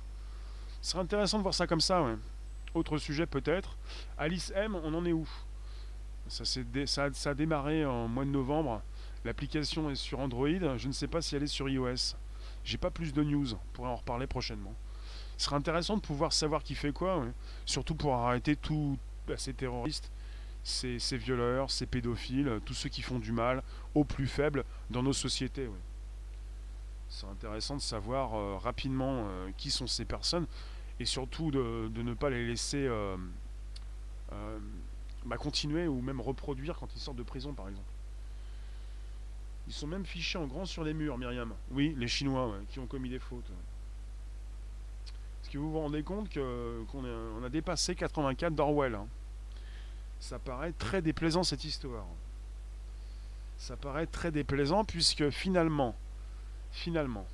[0.81, 2.01] Ce serait intéressant de voir ça comme ça.
[2.03, 2.15] Ouais.
[2.73, 3.77] Autre sujet peut-être.
[4.17, 5.27] Alice M, on en est où?
[6.27, 8.81] Ça, ça, ça, a démarré en mois de novembre.
[9.25, 10.77] L'application est sur Android.
[10.77, 12.15] Je ne sais pas si elle est sur iOS.
[12.63, 13.53] J'ai pas plus de news.
[13.53, 14.73] On pourrait en reparler prochainement.
[15.37, 17.23] Ce serait intéressant de pouvoir savoir qui fait quoi,
[17.65, 18.97] surtout pour arrêter tous
[19.27, 20.11] bah, ces terroristes,
[20.63, 23.63] ces, violeurs, ces pédophiles, tous ceux qui font du mal
[23.95, 25.69] aux plus faibles dans nos sociétés.
[27.09, 30.45] C'est intéressant de savoir euh, rapidement euh, qui sont ces personnes
[30.99, 33.15] et surtout de, ne pas les laisser euh,
[35.25, 37.87] bah, continuer ou même reproduire quand ils sortent de prison par exemple.
[39.67, 41.53] Ils sont même fichés en grand sur les murs, Myriam.
[41.71, 43.51] Oui, les Chinois qui ont commis des fautes.
[45.51, 49.07] Que vous vous rendez compte qu'on a dépassé 84 d'Orwell hein
[50.19, 52.05] Ça paraît très déplaisant cette histoire.
[53.57, 55.95] Ça paraît très déplaisant puisque finalement,
[56.71, 57.25] finalement,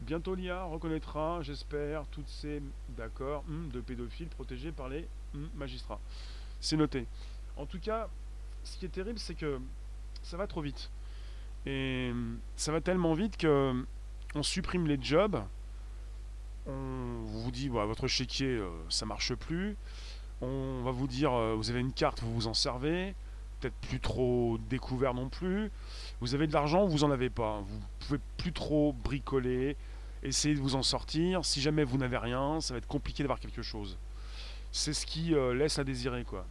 [0.00, 6.00] bientôt l'IA reconnaîtra, j'espère, toutes ces d'accord hum, de pédophiles protégés par les hum, magistrats.
[6.60, 7.06] C'est noté.
[7.56, 8.08] En tout cas,
[8.62, 9.60] ce qui est terrible, c'est que
[10.22, 10.90] ça va trop vite.
[11.66, 12.12] Et
[12.56, 13.84] ça va tellement vite que
[14.34, 15.42] on supprime les jobs
[16.66, 19.76] on vous dit bah, votre chéquier euh, ça marche plus.
[20.40, 23.14] On va vous dire euh, vous avez une carte, vous vous en servez.
[23.60, 25.70] Peut-être plus trop découvert non plus.
[26.20, 27.60] Vous avez de l'argent, vous en avez pas.
[27.60, 29.76] Vous pouvez plus trop bricoler.
[30.22, 31.44] Essayez de vous en sortir.
[31.44, 33.98] Si jamais vous n'avez rien, ça va être compliqué d'avoir quelque chose.
[34.72, 36.46] C'est ce qui euh, laisse à désirer quoi.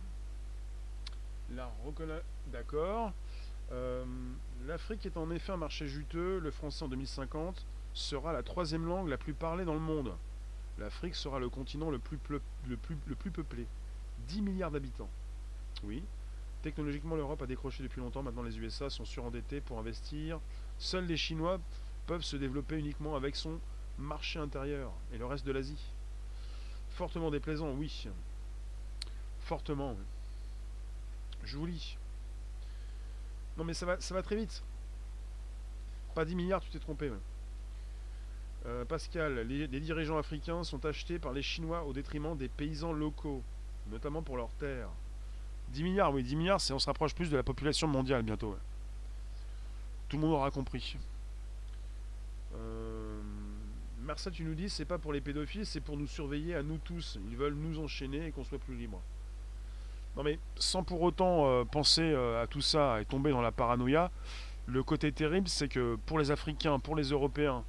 [2.48, 3.14] D'accord.
[4.68, 6.40] L'Afrique est en effet un marché juteux.
[6.40, 10.14] Le français en 2050 sera la troisième langue la plus parlée dans le monde.
[10.78, 13.68] L'Afrique sera le continent le plus, peuplé.
[14.28, 15.10] 10 milliards d'habitants.
[15.84, 16.04] Oui.
[16.62, 18.24] Technologiquement, l'Europe a décroché depuis longtemps.
[18.24, 20.40] Maintenant, les USA sont surendettés pour investir.
[20.78, 21.60] Seuls les Chinois
[22.08, 23.60] peuvent se développer uniquement avec son
[23.98, 25.92] marché intérieur et le reste de l'Asie.
[26.92, 28.08] Fortement déplaisant, oui.
[29.40, 29.96] Fortement.
[31.44, 31.98] Je vous lis.
[33.58, 34.64] Non mais ça va, ça va très vite.
[36.16, 37.12] Pas 10 milliards, tu t'es trompé.
[38.66, 43.42] Euh, Pascal, les, dirigeants africains sont achetés par les Chinois au détriment des paysans locaux,
[43.90, 44.90] notamment pour leurs terres.
[45.70, 48.56] 10 milliards, oui, 10 milliards, c'est on se rapproche plus de la population mondiale bientôt.
[50.10, 50.98] Tout le monde aura compris.
[52.56, 53.22] Euh,
[54.02, 56.78] Marcel, tu nous dis, c'est pas pour les pédophiles, c'est pour nous surveiller à nous
[56.78, 57.18] tous.
[57.30, 59.02] Ils veulent nous enchaîner et qu'on soit plus libres.
[60.18, 63.52] Non mais sans pour autant euh, penser euh, à tout ça et tomber dans la
[63.52, 64.12] paranoïa,
[64.66, 67.64] le côté terrible, c'est que pour les Africains, pour les Européens,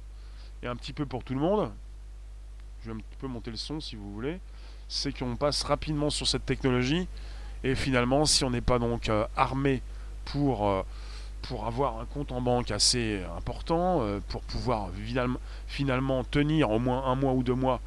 [0.63, 1.69] et un petit peu pour tout le monde,
[2.81, 4.39] je vais un petit peu monter le son si vous voulez,
[4.87, 7.07] c'est qu'on passe rapidement sur cette technologie.
[7.65, 9.81] Et finalement si on n'est pas donc euh, armé
[10.25, 10.83] pour, euh,
[11.41, 14.89] pour avoir un compte en banque assez important, euh, pour pouvoir
[15.67, 17.79] finalement tenir au moins un mois ou deux mois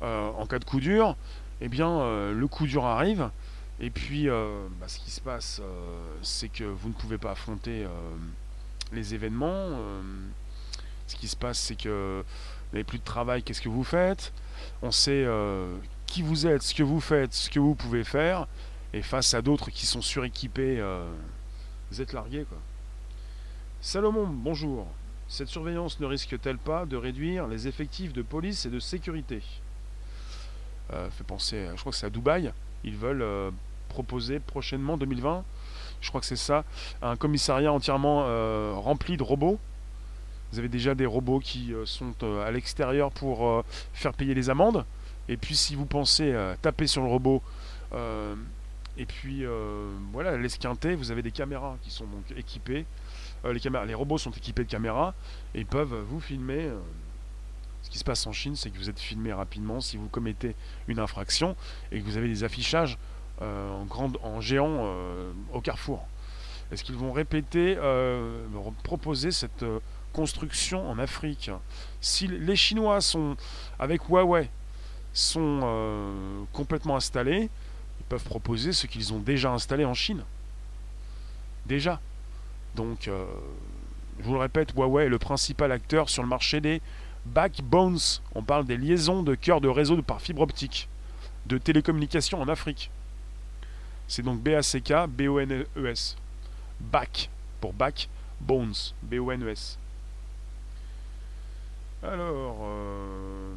[0.00, 1.14] en cas de coup dur,
[1.60, 3.30] eh bien le coup dur arrive.
[3.78, 5.62] Et puis bah, ce qui se passe
[6.22, 7.86] c'est que vous ne pouvez pas affronter
[8.92, 9.68] les événements
[11.06, 12.24] ce qui se passe, c'est que
[12.72, 14.32] vous n'avez plus de travail, qu'est-ce que vous faites?
[14.80, 18.46] On sait euh, qui vous êtes, ce que vous faites, ce que vous pouvez faire.
[18.94, 21.06] Et face à d'autres qui sont suréquipés, euh,
[21.90, 22.46] vous êtes largué.
[22.48, 22.58] Quoi.
[23.80, 24.86] Salomon, bonjour.
[25.28, 29.42] Cette surveillance ne risque-t-elle pas de réduire les effectifs de police et de sécurité?
[30.92, 32.52] Euh, Fait penser, je crois que c'est à Dubaï.
[32.84, 33.52] Ils veulent
[33.88, 35.44] proposer prochainement, 2020,
[36.00, 36.64] je crois que c'est ça,
[37.02, 38.24] un commissariat entièrement
[38.80, 39.60] rempli de robots
[40.52, 44.34] vous avez déjà des robots qui euh, sont euh, à l'extérieur pour euh, faire payer
[44.34, 44.84] les amendes.
[45.28, 47.42] Et puis si vous pensez taper sur le robot,
[48.98, 49.44] et puis
[50.12, 52.86] voilà, l'esquinter, vous avez des caméras qui sont donc équipées.
[53.44, 55.14] les, caméras, les robots sont équipés de caméras
[55.54, 56.68] et peuvent vous filmer.
[57.82, 60.56] Ce qui se passe en Chine, c'est que vous êtes filmé rapidement si vous commettez
[60.88, 61.56] une infraction
[61.92, 62.98] et que vous avez des affichages
[63.40, 64.92] en, grande, en géant
[65.52, 66.04] au carrefour.
[66.72, 67.78] Est-ce qu'ils vont répéter,
[68.82, 69.64] proposer cette
[70.12, 71.50] construction en Afrique.
[72.00, 73.36] Si les Chinois sont,
[73.78, 74.48] avec Huawei,
[75.12, 77.50] sont euh, complètement installés,
[78.08, 80.24] peuvent proposer ce qu'ils ont déjà installé en Chine.
[81.66, 82.00] Déjà.
[82.74, 83.24] Donc, euh,
[84.18, 86.80] je vous le répète, Huawei est le principal acteur sur le marché des
[87.26, 87.98] backbones.
[88.34, 90.88] On parle des liaisons de cœur de réseau par fibre optique,
[91.46, 92.90] de télécommunications en Afrique.
[94.08, 96.16] C'est donc B-A-C-K, B-O-N-E-S.
[96.80, 98.08] Back, pour back,
[98.40, 99.78] bones, B-O-N-E-S.
[102.04, 103.54] Alors, euh,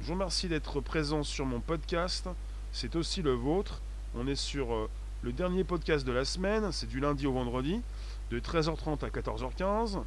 [0.00, 2.28] je vous remercie d'être présent sur mon podcast.
[2.70, 3.80] C'est aussi le vôtre.
[4.14, 4.88] On est sur euh,
[5.22, 6.70] le dernier podcast de la semaine.
[6.70, 7.82] C'est du lundi au vendredi,
[8.30, 10.00] de 13h30 à 14h15.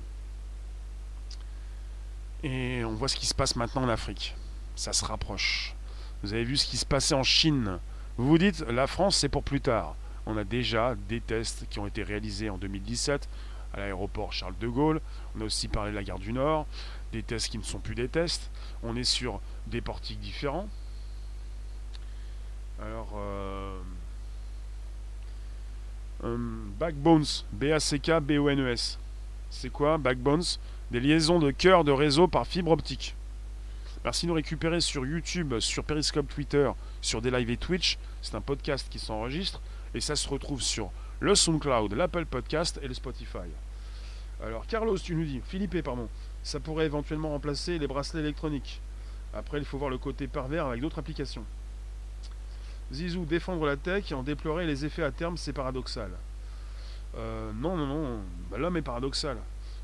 [2.44, 4.36] Et on voit ce qui se passe maintenant en Afrique.
[4.78, 5.76] Ça se rapproche.
[6.24, 7.78] Vous avez vu ce qui se passait en Chine.
[8.16, 9.98] Vous vous dites, la France, c'est pour plus tard.
[10.26, 13.28] On a déjà des tests qui ont été réalisés en 2017
[13.74, 15.02] à l'aéroport Charles de Gaulle.
[15.36, 16.66] On a aussi parlé de la gare du Nord,
[17.12, 18.50] des tests qui ne sont plus des tests.
[18.84, 20.68] On est sur des portiques différents.
[22.82, 23.80] Alors, euh,
[26.24, 26.38] euh,
[26.80, 29.00] Backbones, B-A-C-K, B-O-N-E-S.
[29.50, 30.44] C'est quoi Backbones?
[30.90, 33.16] Des liaisons de cœur de réseau par fibre optique.
[34.04, 38.00] Merci de nous récupérer sur YouTube, sur Periscope Twitter, sur des lives et Twitch.
[38.24, 39.62] C'est un podcast qui s'enregistre
[39.94, 43.48] et ça se retrouve sur le SoundCloud, l'Apple Podcast et le Spotify.
[44.44, 46.10] Alors, Carlos, tu nous dis, Philippe, pardon,
[46.42, 48.82] ça pourrait éventuellement remplacer les bracelets électroniques.
[49.36, 51.46] Après, il faut voir le côté pervers avec d'autres applications.
[52.92, 56.10] Zizou, défendre la tech et en déplorer les effets à terme, c'est paradoxal.
[57.16, 59.38] Euh, non, non, non, bah, l'homme est paradoxal.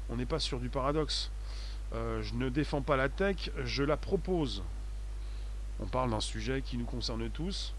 [0.10, 1.30] On n'est pas sur du paradoxe.
[1.94, 4.64] Euh, je ne défends pas la tech, je la propose.
[5.80, 7.74] On parle d'un sujet qui nous concerne tous.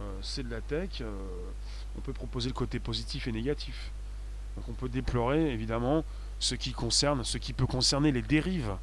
[0.00, 1.02] Euh, c'est de la tech.
[1.96, 3.90] On peut proposer le côté positif et négatif.
[4.56, 6.04] Donc on peut déplorer évidemment
[6.38, 8.76] ce qui concerne, ce qui peut concerner les dérives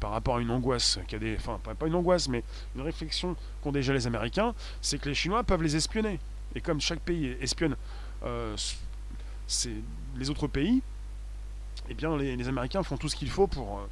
[0.00, 3.36] par rapport à une angoisse, qui a des, enfin pas une angoisse, mais une réflexion
[3.62, 6.18] qu'ont déjà les Américains, c'est que les Chinois peuvent les espionner.
[6.54, 7.76] Et comme chaque pays espionne
[8.24, 8.56] euh,
[10.16, 10.82] les autres pays,
[11.88, 13.86] eh bien les, Américains font tout ce qu'il faut pour euh,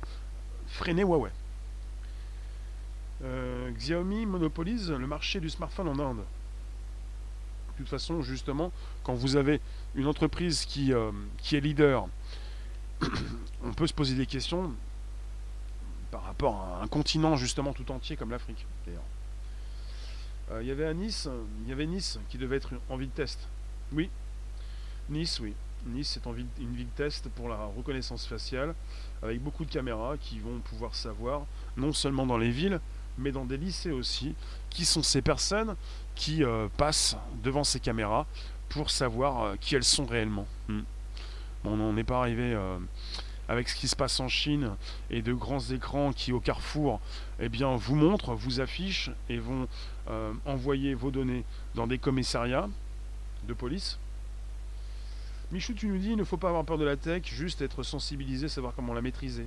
[0.66, 1.31] freiner Huawei.
[3.22, 6.24] Euh, Xiaomi monopolise le marché du smartphone en Inde.
[7.74, 9.60] De toute façon, justement, quand vous avez
[9.94, 10.92] une entreprise qui,
[11.38, 12.06] qui est leader,
[13.64, 14.72] on peut se poser des questions
[16.10, 18.64] par rapport à un continent justement tout entier comme l'Afrique.
[20.52, 21.28] Euh, il y avait à Nice,
[21.62, 23.48] il y avait Nice qui devait être en ville test.
[23.92, 24.10] Oui,
[25.08, 25.54] Nice, oui.
[25.87, 28.74] Nice est en ville, une ville test pour la reconnaissance faciale,
[29.22, 32.80] avec beaucoup de caméras qui vont pouvoir savoir, non seulement dans les villes,
[33.18, 34.35] mais dans des lycées aussi,
[34.70, 35.77] qui sont ces personnes
[36.14, 38.27] qui euh, passent devant ces caméras
[38.68, 40.46] pour savoir euh, qui elles sont réellement.
[40.68, 40.83] Hmm.
[41.62, 42.55] Bon, on n'est pas arrivé
[43.48, 44.72] avec ce qui se passe en Chine
[45.11, 47.00] et de grands écrans qui au carrefour
[47.40, 49.68] eh bien, vous montrent, vous affichent et vont
[50.09, 52.68] euh, envoyer vos données dans des commissariats
[53.46, 53.98] de police.
[55.53, 57.83] Michou, tu nous dis, il ne faut pas avoir peur de la tech, juste être
[57.83, 59.46] sensibilisé, savoir comment la maîtriser.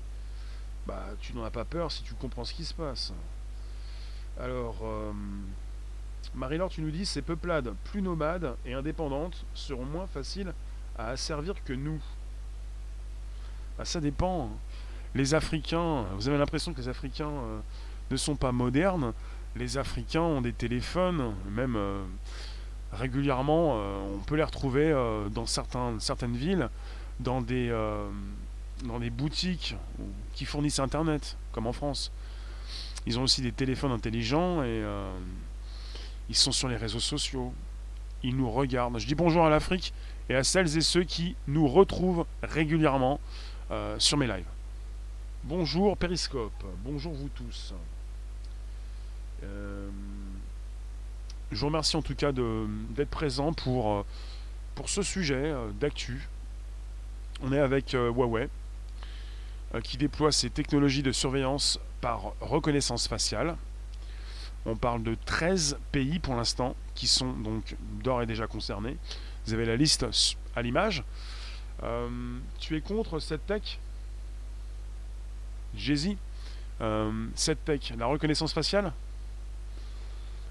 [0.86, 3.14] Bah, tu n'en as pas peur si tu comprends ce qui se passe.
[4.40, 5.12] Alors, euh,
[6.36, 10.54] Marie-Laure, tu nous dis, ces peuplades plus nomades et indépendantes seront moins faciles
[10.98, 12.00] à asservir que nous.
[13.78, 14.52] Bah, ça dépend.
[15.16, 17.60] Les Africains, vous avez l'impression que les Africains euh,
[18.12, 19.14] ne sont pas modernes.
[19.56, 22.04] Les Africains ont des téléphones, même euh,
[22.94, 23.76] régulièrement,
[24.14, 24.92] on peut les retrouver
[25.32, 26.70] dans certaines villes,
[27.20, 27.70] dans des,
[28.86, 29.76] dans des boutiques
[30.34, 32.12] qui fournissent Internet, comme en France.
[33.08, 34.84] Ils ont aussi des téléphones intelligents et
[36.30, 37.54] ils sont sur les réseaux sociaux.
[38.22, 39.00] Ils nous regardent.
[39.00, 39.94] Je dis bonjour à l'Afrique
[40.30, 43.20] et à celles et ceux qui nous retrouvent régulièrement
[43.72, 44.46] euh, sur mes lives.
[45.44, 47.74] Bonjour Periscope, bonjour vous tous.
[49.44, 49.90] Euh,
[51.52, 54.06] je vous remercie en tout cas d'être présent pour, euh,
[54.76, 56.28] pour ce sujet d'actu.
[57.42, 58.50] On est avec Huawei
[59.84, 63.56] qui déploie ses technologies de surveillance par reconnaissance faciale.
[64.66, 68.98] On parle de 13 pays pour l'instant qui sont donc d'ores et déjà concernés.
[69.46, 70.06] Vous avez la liste
[70.56, 71.04] à l'image.
[71.84, 72.10] Euh,
[72.60, 73.80] tu es contre cette tech?
[75.76, 76.16] Jay-Z
[76.82, 78.92] euh, Cette tech, la reconnaissance faciale?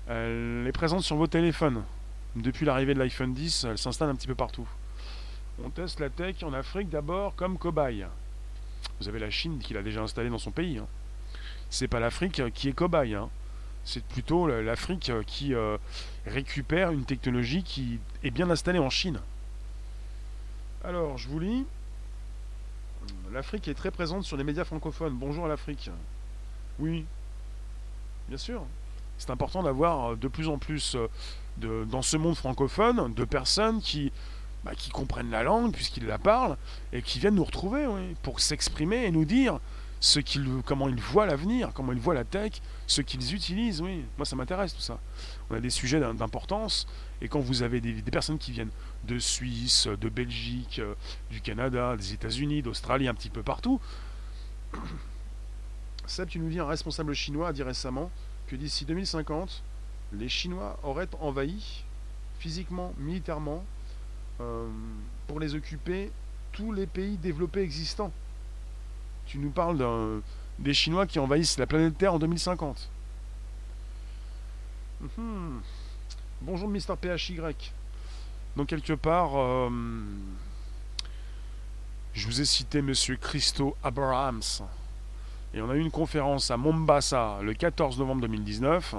[0.08, 1.82] Elle est présente sur vos téléphones.
[2.36, 4.68] Depuis l'arrivée de l'iPhone 10, elle s'installe un petit peu partout.
[5.64, 8.06] On teste la tech en Afrique d'abord comme cobaye.
[9.00, 10.78] Vous avez la Chine qui l'a déjà installée dans son pays.
[10.78, 10.86] Hein.
[11.70, 13.14] C'est pas l'Afrique qui est cobaye.
[13.14, 13.28] Hein.
[13.84, 15.78] C'est plutôt l'Afrique qui euh,
[16.26, 19.20] récupère une technologie qui est bien installée en Chine.
[20.84, 21.66] Alors, je vous lis.
[23.32, 25.14] L'Afrique est très présente sur les médias francophones.
[25.14, 25.90] Bonjour à l'Afrique.
[26.78, 27.04] Oui,
[28.28, 28.64] bien sûr.
[29.18, 30.96] C'est important d'avoir de plus en plus
[31.58, 34.12] de, dans ce monde francophone de personnes qui,
[34.64, 36.56] bah, qui comprennent la langue puisqu'ils la parlent
[36.92, 37.86] et qui viennent nous retrouver
[38.22, 39.60] pour s'exprimer et nous dire
[40.00, 43.80] ce qu'ils, comment ils voient l'avenir, comment ils voient la tech, ce qu'ils utilisent.
[43.80, 44.98] Oui, moi ça m'intéresse tout ça.
[45.50, 46.86] On a des sujets d'importance
[47.20, 48.70] et quand vous avez des, personnes qui viennent
[49.04, 50.94] de Suisse, de Belgique, euh,
[51.30, 53.80] du Canada, des États-Unis, d'Australie, un petit peu partout.
[56.06, 58.10] Seb, tu nous dis un responsable chinois a dit récemment
[58.46, 59.62] que d'ici 2050,
[60.12, 61.84] les Chinois auraient envahi
[62.38, 63.64] physiquement, militairement,
[64.40, 64.68] euh,
[65.26, 66.12] pour les occuper
[66.52, 68.12] tous les pays développés existants.
[69.26, 70.22] Tu nous parles
[70.58, 72.88] des Chinois qui envahissent la planète Terre en 2050.
[75.00, 75.60] Mhm.
[76.42, 77.40] Bonjour Mister PHY.
[78.56, 79.68] Donc quelque part, euh,
[82.14, 84.62] je vous ai cité Monsieur Christo Abrahams.
[85.54, 88.94] Et on a eu une conférence à Mombasa le 14 novembre 2019.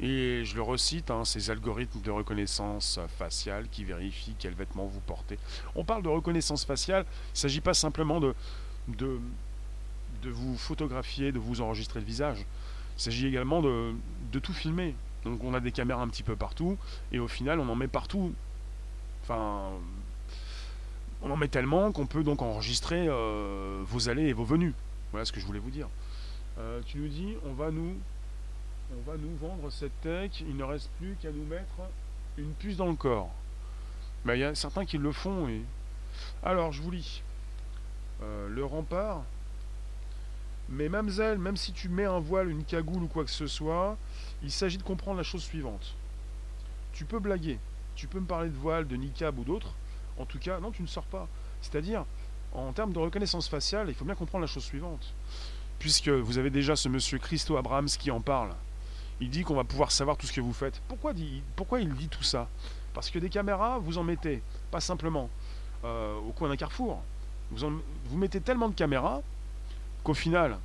[0.00, 5.00] Et je le recite, hein, ces algorithmes de reconnaissance faciale qui vérifient quels vêtements vous
[5.00, 5.38] portez.
[5.74, 8.34] On parle de reconnaissance faciale, il ne s'agit pas simplement de,
[8.96, 9.18] de,
[10.28, 12.44] vous photographier, de vous enregistrer le visage.
[12.98, 13.94] Il s'agit également de,
[14.42, 14.94] tout filmer.
[15.24, 16.78] Donc on a des caméras un petit peu partout,
[17.12, 18.32] et au final on en met partout.
[19.22, 19.70] Enfin,
[21.22, 24.72] on en met tellement qu'on peut donc enregistrer euh, vos allées et vos venues.
[25.12, 25.88] Voilà ce que je voulais vous dire.
[26.58, 27.94] Euh, tu nous dis, on va nous
[28.92, 31.70] on va nous vendre cette tech, il ne reste plus qu'à nous mettre
[32.36, 33.30] une puce dans le corps.
[34.24, 35.48] Mais il y a certains qui le font.
[36.42, 37.22] Alors, je vous lis.
[38.22, 39.22] Euh, le rempart.
[40.68, 43.96] Mais mademoiselle, même si tu mets un voile, une cagoule ou quoi que ce soit,
[44.42, 45.94] il s'agit de comprendre la chose suivante.
[46.92, 47.58] Tu peux blaguer,
[47.96, 49.74] tu peux me parler de voile, de niqab ou d'autres.
[50.18, 51.28] En tout cas, non, tu ne sors pas.
[51.60, 52.04] C'est-à-dire,
[52.52, 55.14] en termes de reconnaissance faciale, il faut bien comprendre la chose suivante.
[55.78, 58.54] Puisque vous avez déjà ce monsieur Christo Abrahams qui en parle,
[59.20, 60.80] il dit qu'on va pouvoir savoir tout ce que vous faites.
[60.88, 62.48] Pourquoi, dit, pourquoi il dit tout ça?
[62.92, 65.30] Parce que des caméras, vous en mettez, pas simplement
[65.84, 67.02] euh, au coin d'un carrefour.
[67.52, 69.22] Vous, mettez tellement de caméras
[70.04, 70.58] qu'au final,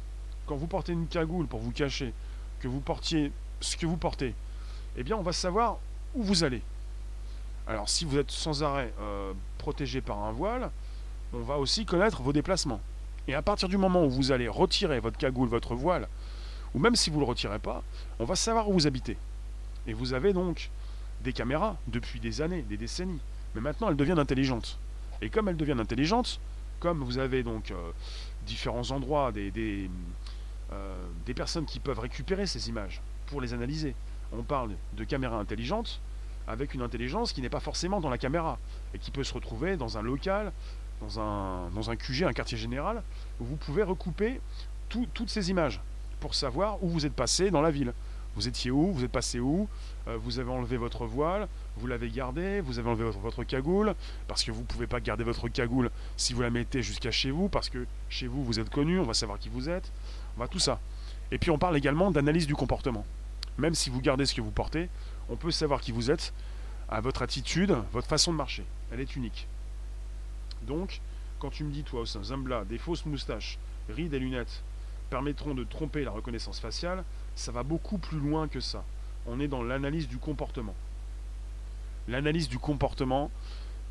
[0.46, 2.14] quand vous portez une cagoule pour vous cacher,
[2.60, 4.34] que vous portiez ce que vous portez,
[4.96, 5.78] eh bien on va savoir
[6.14, 6.62] où vous allez.
[7.68, 10.70] Alors si vous êtes sans arrêt euh, protégé par un voile,
[11.34, 12.82] on va aussi connaître vos déplacements.
[13.28, 16.08] Et à partir du moment où vous allez retirer votre cagoule, votre voile,
[16.76, 17.84] ou même si vous ne le retirez pas,
[18.20, 19.18] on va savoir où vous habitez.
[19.88, 20.70] Et vous avez donc
[21.24, 23.20] des caméras depuis des années, des décennies.
[23.56, 24.78] Mais maintenant, elles deviennent intelligentes.
[25.22, 26.40] Et comme elles deviennent intelligentes,
[26.86, 27.92] comme vous avez donc euh,
[28.46, 29.90] différents endroits, des,
[30.72, 33.96] euh, des, personnes qui peuvent récupérer ces images pour les analyser,
[34.32, 36.00] on parle de caméras intelligentes
[36.48, 38.60] avec une intelligence qui n'est pas forcément dans la caméra
[38.94, 40.52] et qui peut se retrouver dans un local,
[41.02, 43.02] dans un, dans un QG, un quartier général,
[43.40, 44.40] où vous pouvez recouper
[44.88, 45.82] toutes ces images
[46.20, 47.94] pour savoir où vous êtes passé dans la ville.
[48.36, 49.68] Vous étiez où Vous êtes passé où
[50.08, 51.48] Vous avez enlevé votre voile
[51.78, 53.96] Vous l'avez gardé Vous avez enlevé votre, cagoule
[54.28, 57.32] Parce que vous ne pouvez pas garder votre cagoule si vous la mettez jusqu'à chez
[57.32, 59.92] vous, parce que chez vous, vous êtes connu, on va savoir qui vous êtes.
[60.38, 60.80] On va tout ça.
[61.32, 63.06] Et puis on parle également d'analyse du comportement.
[63.58, 64.90] Même si vous gardez ce que vous portez,
[65.30, 66.34] on peut savoir qui vous êtes
[66.90, 68.64] à votre attitude, votre façon de marcher.
[68.92, 69.48] Elle est unique.
[70.64, 71.02] Donc,
[71.40, 73.58] quand tu me dis, toi, au Zambla, des fausses moustaches,
[73.90, 74.64] rides et lunettes,
[75.10, 77.04] permettront de tromper la reconnaissance faciale,
[77.36, 78.84] ça va beaucoup plus loin que ça.
[79.28, 80.76] On est dans l'analyse du comportement.
[82.08, 83.32] L'analyse du comportement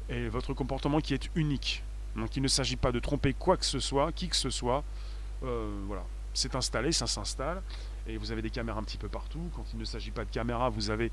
[0.08, 1.82] est votre comportement qui est unique.
[2.16, 4.84] Donc il ne s'agit pas de tromper quoi que ce soit, qui que ce soit.
[5.42, 7.62] Euh, voilà, c'est installé, ça s'installe.
[8.06, 9.50] Et vous avez des caméras un petit peu partout.
[9.56, 11.10] Quand il ne s'agit pas de caméras, vous avez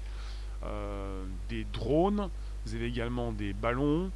[0.63, 2.29] euh, des drones,
[2.65, 4.11] vous avez également des ballons,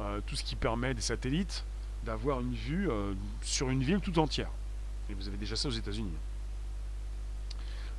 [0.00, 1.64] euh, tout ce qui permet des satellites
[2.04, 2.88] d'avoir une vue
[3.42, 4.48] sur une ville tout entière.
[5.10, 6.14] Et vous avez déjà ça aux États-Unis.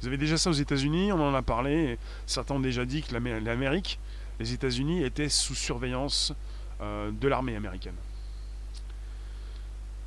[0.02, 2.00] Vous avez déjà ça aux États-Unis, on en a parlé.
[2.26, 4.00] Certains ont déjà dit que l'Amérique,
[4.40, 6.34] les États-Unis, étaient sous surveillance
[6.82, 7.96] euh, de l'armée américaine.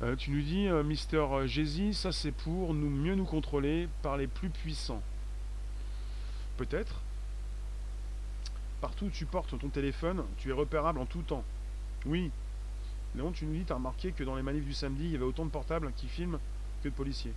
[0.01, 4.17] Euh, tu nous dis, euh, Mister Jay-Z, ça c'est pour nous mieux nous contrôler par
[4.17, 5.01] les plus puissants.
[6.57, 6.99] Peut-être.
[8.81, 11.45] Partout où tu portes ton téléphone, tu es repérable en tout temps.
[12.05, 12.31] Oui.
[13.15, 15.15] Léon, tu nous dis, tu as remarqué que dans les manifs du samedi, il y
[15.15, 16.39] avait autant de portables qui filment
[16.83, 17.33] de policiers.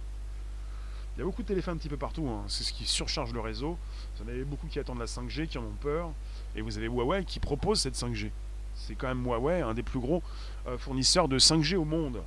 [1.18, 2.44] Il y a beaucoup de téléphones un petit peu partout, hein.
[2.46, 3.76] c'est ce qui surcharge le réseau.
[4.14, 6.12] Vous en avez beaucoup qui attendent la 5G, qui en ont peur,
[6.54, 8.30] et vous avez Huawei qui propose cette 5G.
[8.76, 10.22] C'est quand même Huawei, un des plus gros
[10.68, 12.22] euh, fournisseurs de 5G au monde.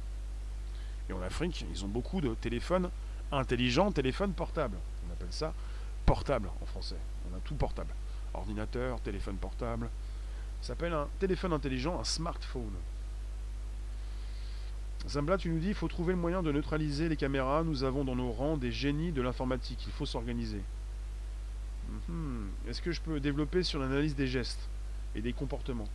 [1.09, 2.89] Et en Afrique, ils ont beaucoup de téléphones
[3.31, 4.75] intelligents, téléphones portables.
[5.07, 5.53] On appelle ça
[6.05, 6.99] portable en français.
[7.31, 7.93] On a tout portable.
[8.33, 9.89] Ordinateur, téléphone portable.
[10.61, 12.73] Ça s'appelle un téléphone intelligent, un smartphone.
[15.07, 17.63] Zambla, tu nous dis, il faut trouver le moyen de neutraliser les caméras.
[17.63, 19.83] Nous avons dans nos rangs des génies de l'informatique.
[19.87, 20.61] Il faut s'organiser.
[22.07, 22.49] Mhm.
[22.67, 24.69] Est-ce que je peux développer sur l'analyse des gestes
[25.15, 25.87] et des comportements?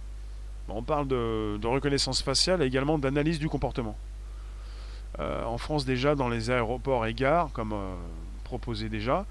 [0.68, 3.96] On parle de, reconnaissance faciale et également d'analyse du comportement.
[5.18, 7.94] Euh, en France déjà, dans les aéroports et gares, comme euh,
[8.44, 9.24] proposé déjà,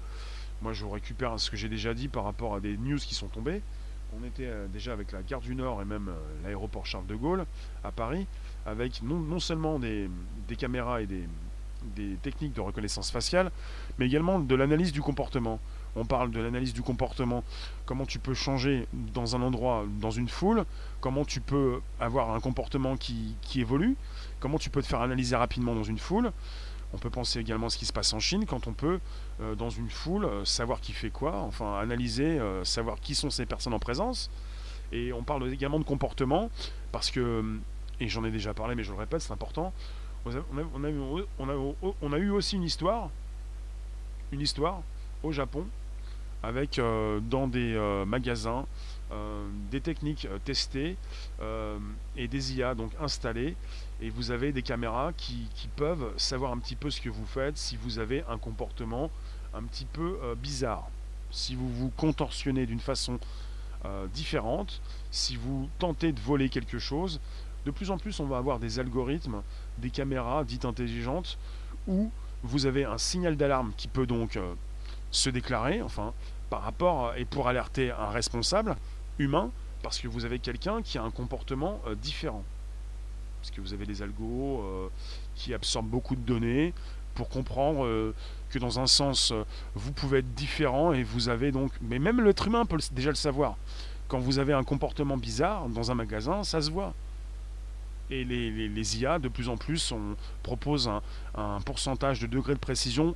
[0.62, 3.28] moi je récupère ce que j'ai déjà dit par rapport à des news qui sont
[3.28, 3.60] tombées.
[4.18, 6.10] On était euh, déjà avec la gare du Nord et même
[6.42, 7.44] l'aéroport Charles de Gaulle
[7.84, 8.26] à Paris,
[8.64, 10.08] avec non, seulement des,
[10.58, 13.50] caméras et des techniques de reconnaissance faciale,
[13.98, 15.60] mais également de l'analyse du comportement.
[15.98, 17.42] On parle de l'analyse du comportement,
[17.86, 20.66] comment tu peux changer dans un endroit, dans une foule,
[21.00, 23.96] comment tu peux avoir un comportement qui, évolue,
[24.38, 26.32] comment tu peux te faire analyser rapidement dans une foule?
[26.92, 29.00] On peut penser également à ce qui se passe en Chine quand on peut,
[29.40, 33.30] euh, dans une foule, euh, savoir qui fait quoi, enfin analyser, euh, savoir qui sont
[33.30, 34.30] ces personnes en présence.
[34.92, 36.48] Et on parle également de comportement,
[36.92, 37.44] parce que,
[37.98, 39.72] et j'en ai déjà parlé, mais je le répète, c'est important,
[40.24, 43.10] on a eu aussi une histoire,
[44.32, 44.82] une histoire
[45.22, 45.66] au Japon,
[46.42, 46.80] avec
[47.30, 48.66] dans des magasins
[49.70, 50.96] des techniques testées
[52.16, 53.56] et des IA donc installées
[54.00, 57.58] et vous avez des caméras qui, peuvent savoir un petit peu ce que vous faites
[57.58, 59.10] si vous avez un comportement
[59.52, 60.88] un petit peu bizarre.
[61.30, 63.18] Si vous vous contorsionnez d'une façon
[64.14, 64.80] différente,
[65.10, 67.20] si vous tentez de voler quelque chose,
[67.66, 69.42] de plus en plus on va avoir des algorithmes,
[69.78, 71.36] des caméras dites intelligentes
[71.86, 72.10] où
[72.42, 74.38] vous avez un signal d'alarme qui peut donc
[75.10, 76.12] se déclarer, enfin,
[76.50, 78.76] par rapport, et pour alerter un responsable
[79.18, 79.50] humain,
[79.82, 82.44] parce que vous avez quelqu'un qui a un comportement euh, différent.
[83.46, 84.88] Parce que vous avez des algos euh,
[85.36, 86.74] qui absorbent beaucoup de données
[87.14, 88.12] pour comprendre euh,
[88.50, 89.32] que dans un sens,
[89.76, 91.70] vous pouvez être différent et vous avez donc...
[91.80, 93.56] Mais même l'être humain peut déjà le savoir.
[94.08, 96.92] Quand vous avez un comportement bizarre dans un magasin, ça se voit.
[98.10, 100.90] Et les, IA, de plus en plus, on propose
[101.36, 103.14] un, pourcentage de degré de précision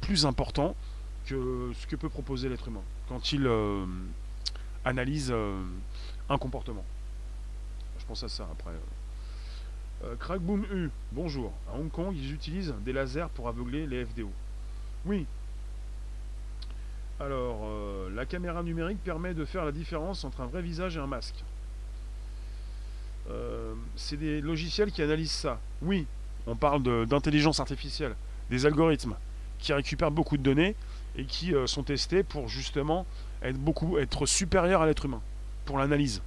[0.00, 0.76] plus important
[1.26, 3.84] ce que peut proposer l'être humain quand il euh,
[4.84, 5.60] analyse euh,
[6.28, 6.84] un comportement.
[7.98, 8.72] Je pense à ça après.
[10.04, 11.52] Euh, Crackboom U, bonjour.
[11.68, 14.30] À Hong Kong, ils utilisent des lasers pour aveugler les FDO.
[15.04, 15.26] Oui.
[17.18, 17.68] Alors,
[18.14, 21.44] la caméra numérique permet de faire la différence entre un vrai visage et un masque.
[23.94, 25.60] c'est des logiciels qui analysent ça.
[25.82, 26.06] Oui,
[26.46, 28.14] on parle d'intelligence artificielle,
[28.48, 29.14] des algorithmes
[29.58, 30.74] qui récupèrent beaucoup de données
[31.16, 33.06] et qui euh, sont testés pour justement
[33.42, 35.20] être beaucoup être supérieurs à l'être humain
[35.64, 36.22] pour l'analyse,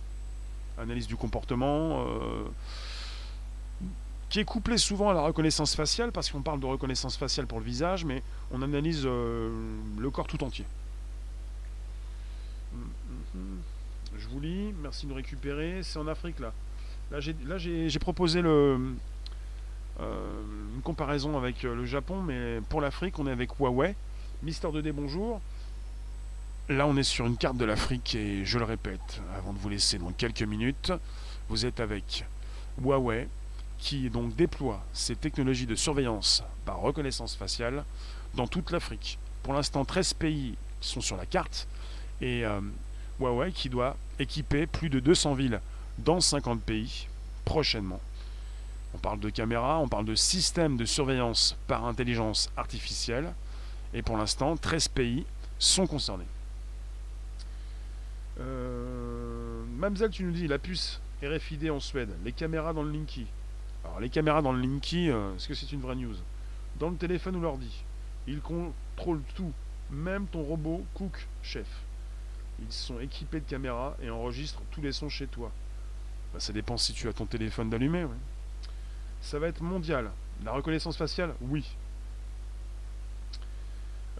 [0.77, 2.43] analyse du comportement, euh,
[4.33, 7.59] qui est couplé souvent à la reconnaissance faciale parce qu'on parle de reconnaissance faciale pour
[7.59, 9.51] le visage, mais on analyse euh,
[9.99, 10.65] le corps tout entier.
[14.17, 15.81] Je vous lis, merci de récupérer.
[15.83, 16.51] C'est en Afrique là.
[17.11, 17.19] Là
[17.59, 18.95] j'ai proposé le,
[19.99, 23.93] une comparaison avec le Japon, mais pour l'Afrique on est avec Huawei.
[24.41, 25.41] Mister 2D, bonjour.
[26.69, 29.69] Là, on est sur une carte de l'Afrique et je le répète, avant de vous
[29.69, 30.91] laisser dans quelques minutes,
[31.49, 32.25] vous êtes avec
[32.81, 33.27] Huawei
[33.77, 37.83] qui donc déploie ses technologies de surveillance par reconnaissance faciale
[38.35, 39.19] dans toute l'Afrique.
[39.43, 41.67] Pour l'instant, 13 pays sont sur la carte
[42.21, 42.61] et euh,
[43.19, 45.59] Huawei qui doit équiper plus de 200 villes
[45.97, 47.07] dans 50 pays
[47.45, 47.99] prochainement.
[48.93, 53.33] On parle de caméras, on parle de systèmes de surveillance par intelligence artificielle
[53.93, 55.25] et pour l'instant, 13 pays
[55.59, 56.25] sont concernés.
[58.39, 59.63] Euh,
[60.11, 63.25] tu nous dis la puce RFID en Suède, les caméras dans le Linky.
[63.83, 66.15] Alors, les caméras dans le Linky, euh, est-ce que c'est une vraie news?
[66.79, 67.83] Dans le téléphone ou l'ordi.
[68.27, 69.51] Ils contrôlent tout,
[69.91, 71.67] même ton robot Cook Chef.
[72.59, 75.51] Ils sont équipés de caméras et enregistrent tous les sons chez toi.
[76.33, 78.05] Bah, ça dépend si tu as ton téléphone d'allumé.
[79.21, 80.11] Ça va être mondial.
[80.43, 81.75] La reconnaissance faciale, oui.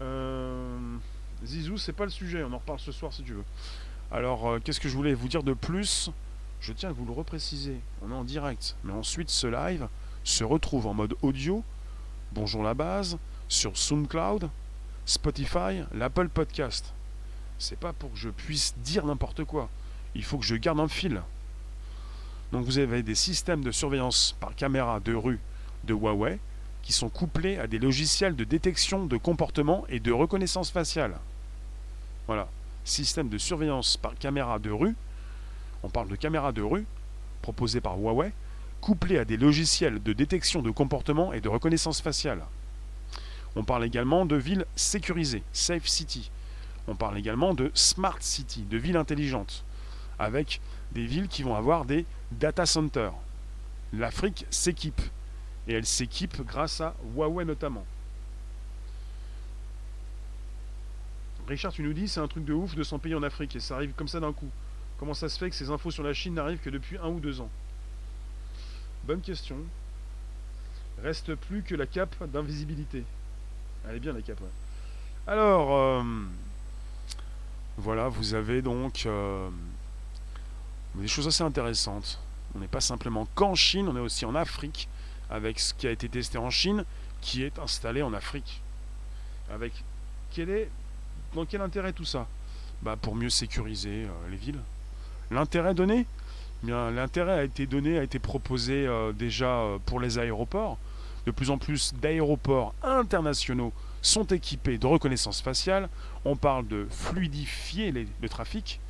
[0.00, 0.96] Euh,
[1.44, 3.44] Zizou, c'est pas le sujet, on en reparle ce soir si tu veux.
[4.10, 6.10] Alors, euh, qu'est-ce que je voulais vous dire de plus?
[6.64, 7.78] Je tiens à vous le repréciser.
[8.00, 9.86] On est en direct, mais ensuite ce live
[10.24, 11.62] se retrouve en mode audio.
[12.32, 14.48] Bonjour la base sur SoundCloud,
[15.04, 16.94] Spotify, l'Apple Podcast.
[17.58, 19.68] C'est pas pour que je puisse dire n'importe quoi.
[20.14, 21.20] Il faut que je garde un fil.
[22.50, 25.40] Donc vous avez des systèmes de surveillance par caméra de rue
[25.84, 26.40] de Huawei
[26.80, 31.18] qui sont couplés à des logiciels de détection de comportement et de reconnaissance faciale.
[32.26, 32.48] Voilà.
[32.86, 34.96] Système de surveillance par caméra de rue.
[35.84, 36.86] On parle de caméra de rue,
[37.42, 38.32] proposée par Huawei,
[38.80, 42.42] couplé à des logiciels de détection de comportement et de reconnaissance faciale.
[43.54, 46.30] On parle également de villes sécurisées, Safe City.
[46.88, 49.62] On parle également de Smart City, de villes intelligentes,
[50.18, 50.62] avec
[50.92, 53.12] des villes qui vont avoir des data centers.
[53.92, 55.02] L'Afrique s'équipe
[55.68, 57.84] et elle s'équipe grâce à Huawei notamment.
[61.46, 63.60] Richard, tu nous dis, c'est un truc de ouf de 100 pays en Afrique et
[63.60, 64.48] ça arrive comme ça d'un coup.
[64.98, 67.20] Comment ça se fait que ces infos sur la Chine n'arrivent que depuis un ou
[67.20, 67.50] deux ans?
[69.04, 69.56] Bonne question.
[71.02, 73.04] Reste plus que la cape d'invisibilité.
[73.88, 74.40] Elle est bien la cape.
[75.26, 76.02] Alors, euh,
[77.76, 79.50] voilà, vous avez donc euh,
[80.94, 82.20] des choses assez intéressantes.
[82.54, 84.88] On n'est pas simplement qu'en Chine, on est aussi en Afrique,
[85.28, 86.84] avec ce qui a été testé en Chine,
[87.20, 88.62] qui est installé en Afrique.
[89.50, 89.72] Avec
[90.30, 90.70] quel est,
[91.34, 92.28] dans quel intérêt tout ça?
[92.82, 94.60] Bah, Pour mieux sécuriser euh, les villes.
[95.30, 96.06] L'intérêt donné
[96.62, 100.78] eh Bien, L'intérêt a été donné, a été proposé déjà pour les aéroports.
[101.26, 103.72] De plus en plus d'aéroports internationaux
[104.02, 105.88] sont équipés de reconnaissance faciale.
[106.24, 108.80] On parle de fluidifier le trafic,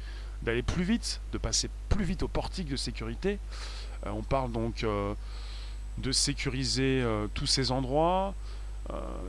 [0.42, 3.38] d'aller plus vite, de passer plus vite au portique de sécurité.
[4.06, 5.14] Euh, on parle donc euh,
[5.98, 8.34] de sécuriser euh, tous ces endroits.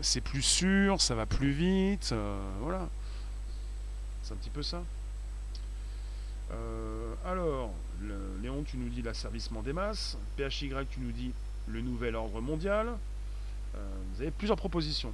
[0.01, 2.13] c'est plus sûr, ça va plus vite.
[2.61, 2.89] voilà.
[4.23, 4.81] C'est un petit peu ça.
[7.25, 7.71] Alors,
[8.41, 10.17] Léon, tu nous dis l'asservissement des masses.
[10.37, 11.31] PHY, tu nous dis
[11.67, 12.89] le nouvel ordre mondial.
[13.73, 15.13] vous avez plusieurs propositions.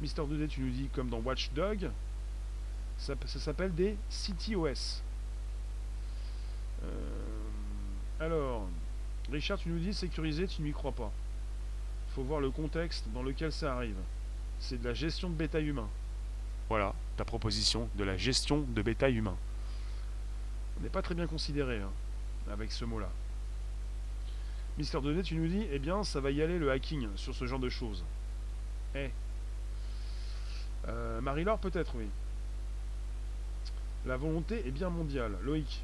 [0.00, 1.90] Mister 2D, tu nous dis comme dans Watchdog,
[2.98, 5.02] ça, s'appelle des CTOS.
[6.82, 6.86] Euh,
[8.20, 8.68] alors,
[9.30, 11.12] Richard, tu nous dis sécuriser, tu n'y crois pas.
[12.14, 13.96] Faut voir le contexte dans lequel ça arrive.
[14.60, 15.88] C'est de la gestion de bétail humain.
[16.68, 19.36] Voilà, ta proposition de la gestion de bétail humain.
[20.78, 21.90] On n'est pas très bien considéré hein,
[22.50, 23.10] avec ce mot-là.
[24.78, 27.46] Mister 2D, tu nous dis, eh bien, ça va y aller le hacking sur ce
[27.46, 28.04] genre de choses.
[28.94, 29.10] Eh,
[30.86, 32.06] euh, Marie-Laure, peut-être, oui.
[34.06, 35.32] La volonté est bien mondiale.
[35.42, 35.82] Loïc,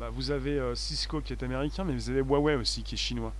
[0.00, 2.98] bah, vous avez euh, Cisco qui est américain, mais vous avez Huawei aussi qui est
[2.98, 3.32] chinois.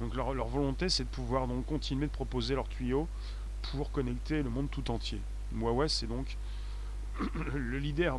[0.00, 3.08] Donc leur, volonté, c'est de pouvoir donc continuer de proposer leurs tuyaux
[3.70, 5.20] pour connecter le monde tout entier.
[5.54, 6.36] Huawei, c'est donc
[7.54, 8.18] le leader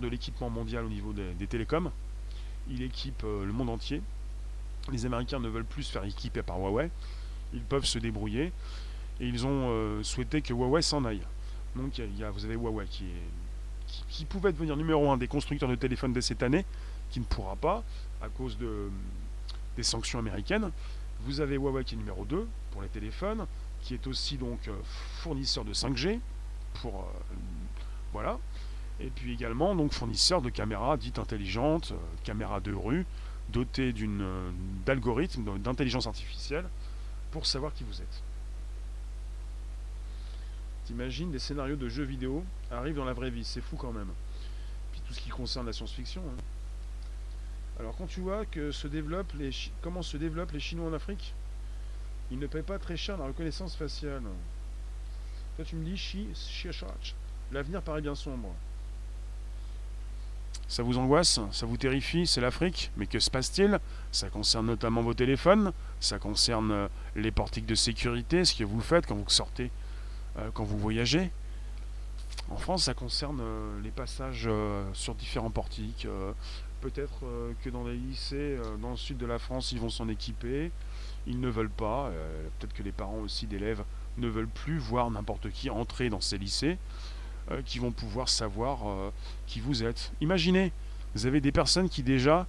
[0.00, 1.90] de l'équipement mondial au niveau des, télécoms.
[2.68, 4.02] Il équipe euh, le monde entier.
[4.90, 6.90] Les Américains ne veulent plus se faire équiper par Huawei.
[7.52, 8.52] Ils peuvent se débrouiller.
[9.20, 11.22] Et ils ont souhaité que Huawei s'en aille.
[11.76, 15.28] Donc il y a, vous avez Huawei qui, est, qui, pouvait devenir numéro un des
[15.28, 16.64] constructeurs de téléphones de cette année,
[17.10, 17.84] qui ne pourra pas
[18.22, 18.90] à cause de,
[19.76, 20.70] des sanctions américaines.
[21.20, 23.46] Vous avez Huawei qui est numéro 2 pour les téléphones,
[23.82, 24.74] qui est aussi donc euh,
[25.20, 26.18] fournisseur de 5G
[26.80, 27.34] pour euh,
[28.16, 28.38] voilà.
[28.98, 33.04] Et puis également donc fournisseur de caméras dites intelligentes, euh, caméras de rue,
[33.50, 34.26] dotées d'une
[34.86, 36.64] d'algorithmes, d'intelligence artificielle
[37.30, 38.22] pour savoir qui vous êtes.
[40.86, 44.10] T'imagines, des scénarios de jeux vidéo arrivent dans la vraie vie, c'est fou quand même.
[44.92, 46.22] Puis tout ce qui concerne la science-fiction.
[46.22, 46.42] Hein.
[47.78, 49.50] Alors quand tu vois que se les
[49.82, 51.34] comment se développent les Chinois en Afrique,
[52.30, 54.22] ils ne payent pas très cher la reconnaissance faciale.
[55.56, 56.28] Toi tu me dis chi,
[57.52, 58.54] l'avenir paraît bien sombre.
[60.68, 63.78] Ça vous angoisse, ça vous terrifie, c'est l'Afrique, mais que se passe-t-il?
[64.10, 68.80] Ça concerne notamment vos téléphones, ça concerne euh, les portiques de sécurité, ce que vous
[68.80, 69.70] faites quand vous sortez
[70.38, 71.30] euh, quand vous voyagez.
[72.50, 74.48] En France, ça concerne euh, les passages
[74.92, 76.08] sur différents portiques.
[76.80, 77.24] Peut-être
[77.62, 80.70] que dans les lycées, dans le sud de la France, ils vont s'en équiper.
[81.26, 82.10] Ils ne veulent pas.
[82.58, 83.82] Peut-être que les parents aussi d'élèves
[84.18, 86.78] ne veulent plus voir n'importe qui entrer dans ces lycées,
[87.64, 89.12] qui vont pouvoir savoir
[89.46, 90.12] qui vous êtes.
[90.20, 90.72] Imaginez,
[91.14, 92.46] vous avez des personnes qui déjà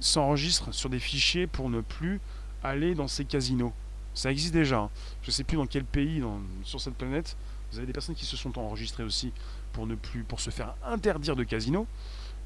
[0.00, 2.20] s'enregistrent sur des fichiers pour ne plus
[2.62, 3.72] aller dans ces casinos.
[4.14, 4.78] Ça existe déjà.
[4.78, 4.90] Hein.
[5.22, 6.22] Je ne sais plus dans quel pays
[6.62, 7.36] sur cette planète.
[7.72, 9.32] Vous avez des personnes qui se sont enregistrées aussi
[9.72, 11.86] pour ne plus pour se faire interdire de casino.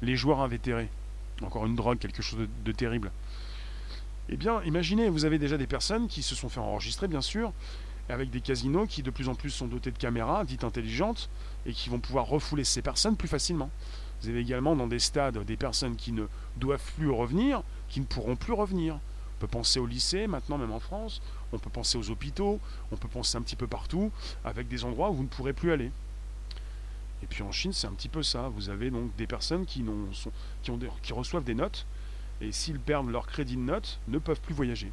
[0.01, 0.89] Les joueurs invétérés.
[1.41, 3.11] Encore une drogue, quelque chose de, terrible.
[4.27, 7.53] Eh bien, imaginez, vous avez déjà des personnes qui se sont fait enregistrer, bien sûr,
[8.09, 11.29] avec des casinos qui de plus en plus sont dotés de caméras dites intelligentes
[11.65, 13.69] et qui vont pouvoir refouler ces personnes plus facilement.
[14.21, 16.25] Vous avez également dans des stades des personnes qui ne
[16.57, 18.95] doivent plus revenir, qui ne pourront plus revenir.
[18.95, 22.59] On peut penser au lycée maintenant, même en France on peut penser aux hôpitaux,
[22.91, 24.11] on peut penser un petit peu partout,
[24.43, 25.91] avec des endroits où vous ne pourrez plus aller.
[27.21, 28.49] Et puis en Chine, c'est un petit peu ça.
[28.49, 29.83] Vous avez donc des personnes qui,
[30.13, 30.31] sont,
[30.63, 31.85] qui, ont qui reçoivent des notes,
[32.41, 34.91] et s'ils perdent leur crédit de notes, ne peuvent plus voyager.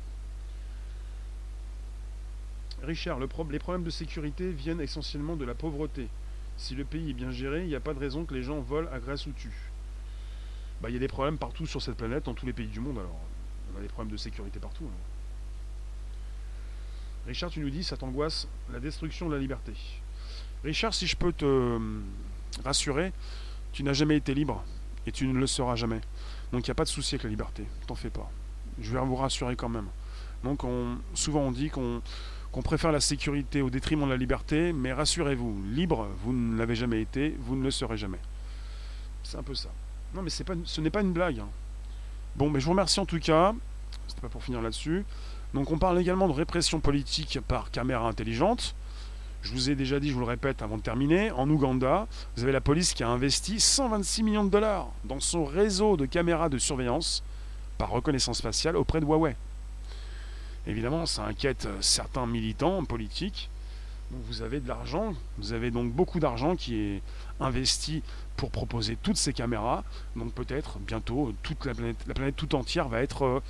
[2.83, 6.09] Richard, le les problèmes de sécurité viennent essentiellement de la pauvreté.
[6.57, 8.61] Si le pays est bien géré, il n'y a pas de raison que les gens
[8.61, 9.71] volent, agressent ou tuent.
[10.81, 12.81] Bah, il y a des problèmes partout sur cette planète, dans tous les pays du
[12.81, 13.19] monde, alors.
[13.75, 14.85] On a des problèmes de sécurité partout.
[14.85, 14.99] Hein.
[17.27, 19.73] Richard, tu nous dis, ça t'angoisse, la destruction de la liberté.
[20.65, 21.79] Richard, si je peux te euh,
[22.65, 23.13] rassurer,
[23.73, 24.65] tu n'as jamais été libre
[25.07, 26.01] et tu ne le seras jamais.
[26.53, 28.31] Donc il n'y a pas de souci avec la liberté, t'en fais pas.
[28.81, 29.89] Je vais vous rassurer quand même.
[30.45, 32.01] Donc on, souvent on dit qu'on
[32.57, 36.75] qu'on préfère la sécurité au détriment de la liberté, mais rassurez-vous, libre, vous ne l'avez
[36.75, 38.17] jamais été, vous ne le serez jamais.
[39.25, 39.69] C'est un peu ça.
[40.15, 41.41] Non, mais ce n'est pas une blague.
[41.41, 41.49] Hein.
[42.35, 43.55] Bon, mais je vous remercie en tout cas.
[44.09, 45.05] C'était pas pour finir là-dessus.
[45.53, 48.75] Donc, on parle également de répression politique par caméra intelligente.
[49.43, 52.07] Je vous ai déjà dit, je vous le répète avant de terminer, en Ouganda,
[52.39, 56.07] vous avez la police qui a investi 126 millions de dollars dans son réseau de
[56.07, 57.23] caméras de surveillance
[57.77, 59.37] par reconnaissance faciale auprès de Huawei.
[60.67, 63.51] Évidemment, ça inquiète certains militants politiques.
[64.11, 67.03] vous avez de l'argent, vous avez donc beaucoup d'argent qui est
[67.41, 68.03] investi
[68.37, 69.85] pour proposer toutes ces caméras.
[70.15, 73.41] Donc peut-être bientôt toute la planète, la planète tout entière va être euh,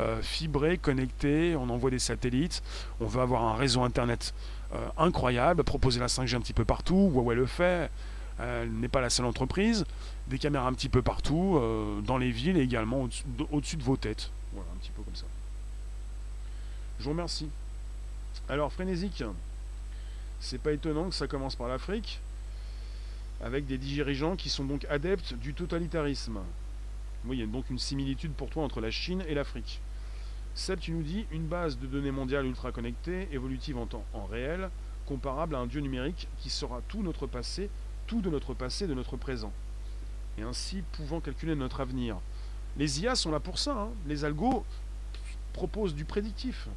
[0.00, 1.56] euh, fibrée, connectée.
[1.56, 2.62] On envoie des satellites.
[3.00, 4.34] On va avoir un réseau internet
[4.74, 7.10] euh, incroyable, proposer la 5G un petit peu partout.
[7.12, 7.90] Huawei le fait.
[8.38, 9.84] Elle n'est pas la seule entreprise.
[10.28, 11.60] Des caméras un petit peu partout,
[12.04, 13.06] dans les villes et également
[13.52, 14.30] au-dessus de vos têtes.
[14.52, 15.26] Voilà, un petit peu comme ça.
[16.98, 17.48] Je vous remercie.
[18.48, 19.22] Alors, frénésique,
[20.40, 22.20] c'est pas étonnant que ça commence par l'Afrique
[23.40, 26.40] avec des dirigeants qui sont donc adeptes du totalitarisme.
[27.26, 29.80] Oui, il y a donc une similitude pour toi entre la Chine et l'Afrique.
[30.54, 34.24] Seb, tu nous dis une base de données mondiale ultra connectée, évolutive en temps en
[34.24, 34.70] réel,
[35.06, 37.70] comparable à un dieu numérique qui sera tout notre passé,
[38.06, 39.52] tout de notre passé, de notre présent,
[40.38, 42.18] et ainsi pouvant calculer notre avenir.
[42.76, 43.72] Les IA sont là pour ça.
[43.72, 43.88] Hein.
[44.06, 44.64] Les algos
[45.54, 46.68] proposent du prédictif.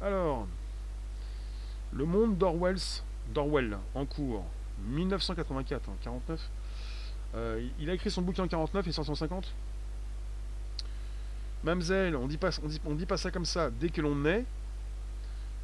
[0.00, 0.46] Alors,
[1.92, 2.76] le monde d'Orwell,
[3.34, 4.44] d'Orwell en cours.
[4.86, 6.40] 1984, 49.
[6.40, 6.50] Hein,
[7.36, 9.52] euh, il a écrit son bouquin en 49 et 150.
[11.62, 12.50] Mamselle, on dit pas,
[12.84, 13.70] on dit, pas ça comme ça.
[13.70, 14.44] Dès que l'on naît,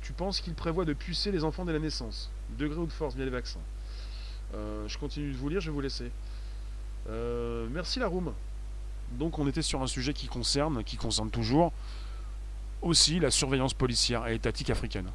[0.02, 2.30] tu penses qu'il prévoit de pucer les enfants dès la naissance.
[2.58, 3.60] Degré ou de force via les vaccins.
[4.54, 6.10] Euh, je continue de vous lire, je vais vous laisser.
[7.08, 8.32] Euh, merci la room.
[9.12, 11.72] Donc on était sur un sujet qui concerne, qui concerne toujours
[12.82, 15.10] aussi la surveillance policière et étatique africaine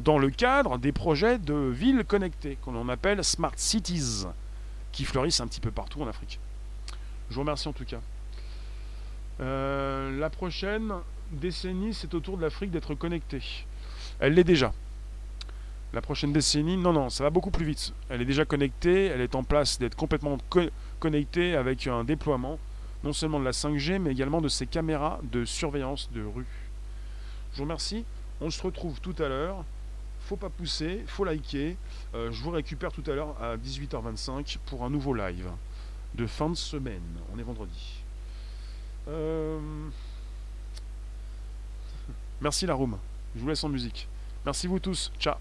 [0.00, 4.24] dans le cadre des projets de villes connectées, qu'on appelle Smart Cities,
[4.92, 6.40] qui fleurissent un petit peu partout en Afrique.
[7.28, 8.00] Je vous remercie en tout cas.
[9.40, 10.92] Euh, la prochaine
[11.30, 13.42] décennie, c'est au tour de l'Afrique d'être connectée.
[14.18, 14.72] Elle l'est déjà.
[15.92, 17.92] La prochaine décennie, non, non, ça va beaucoup plus vite.
[18.08, 20.38] Elle est déjà connectée, elle est en place d'être complètement
[20.98, 22.58] connectée avec un déploiement,
[23.04, 26.46] non seulement de la 5G, mais également de ses caméras de surveillance de rue.
[27.52, 28.04] Je vous remercie.
[28.40, 29.64] On se retrouve tout à l'heure
[30.30, 31.76] faut pas pousser, faut liker.
[32.14, 35.50] Euh, je vous récupère tout à l'heure à 18h25 pour un nouveau live
[36.14, 37.02] de fin de semaine.
[37.34, 38.02] On est vendredi.
[39.08, 39.58] Euh,
[42.40, 42.96] merci la room.
[43.34, 44.06] Je vous laisse en musique.
[44.46, 45.10] Merci vous tous.
[45.18, 45.36] Ciao.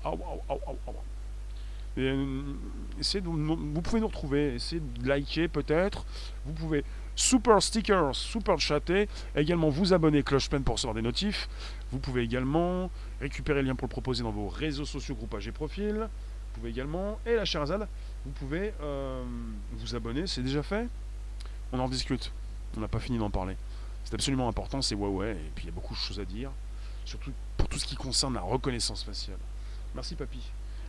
[2.00, 2.42] Euh,
[3.24, 6.04] vous pouvez nous retrouver, essayez de liker peut-être.
[6.46, 6.84] Vous pouvez
[7.20, 9.08] super stickers, super chatter.
[9.36, 11.50] Également vous abonner Cloche-Pen pour recevoir des notifs.
[11.92, 12.90] Vous pouvez également
[13.20, 15.96] récupérer le lien pour le proposer dans vos réseaux sociaux, groupages et profils.
[16.00, 17.88] Vous pouvez également, et la Azad,
[18.26, 19.24] vous pouvez euh,
[19.74, 20.88] vous abonner, c'est déjà fait.
[21.72, 22.32] On en discute.
[22.78, 23.56] On n'a pas fini d'en parler.
[24.06, 26.50] C'est absolument important, c'est Huawei, et puis il y a beaucoup de choses à dire,
[27.06, 29.38] surtout pour tout ce qui concerne la reconnaissance faciale.
[29.94, 30.40] Merci papy.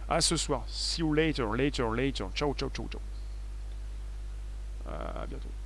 [0.08, 0.64] À ce soir.
[0.68, 2.28] See you later, later, later.
[2.34, 3.00] Ciao, ciao, ciao, ciao.
[4.86, 5.59] À bientôt.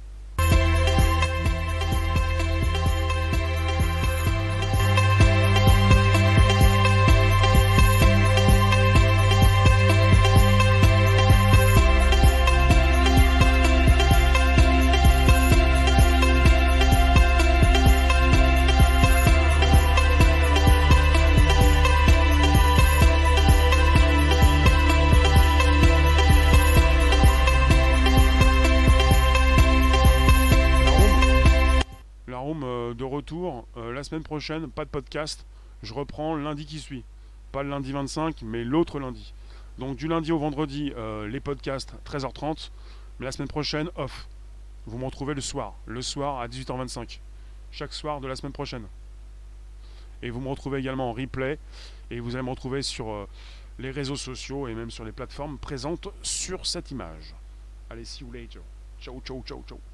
[34.24, 35.46] Prochaine, pas de podcast.
[35.82, 37.04] Je reprends lundi qui suit.
[37.52, 39.32] Pas le lundi 25, mais l'autre lundi.
[39.78, 42.70] Donc du lundi au vendredi, euh, les podcasts 13h30.
[43.18, 44.28] Mais la semaine prochaine, off.
[44.86, 45.74] Vous me retrouvez le soir.
[45.86, 47.20] Le soir à 18h25.
[47.70, 48.86] Chaque soir de la semaine prochaine.
[50.22, 51.58] Et vous me retrouvez également en replay.
[52.10, 53.28] Et vous allez me retrouver sur euh,
[53.78, 57.34] les réseaux sociaux et même sur les plateformes présentes sur cette image.
[57.90, 58.60] Allez, see you later.
[59.00, 59.93] Ciao, ciao, ciao, ciao.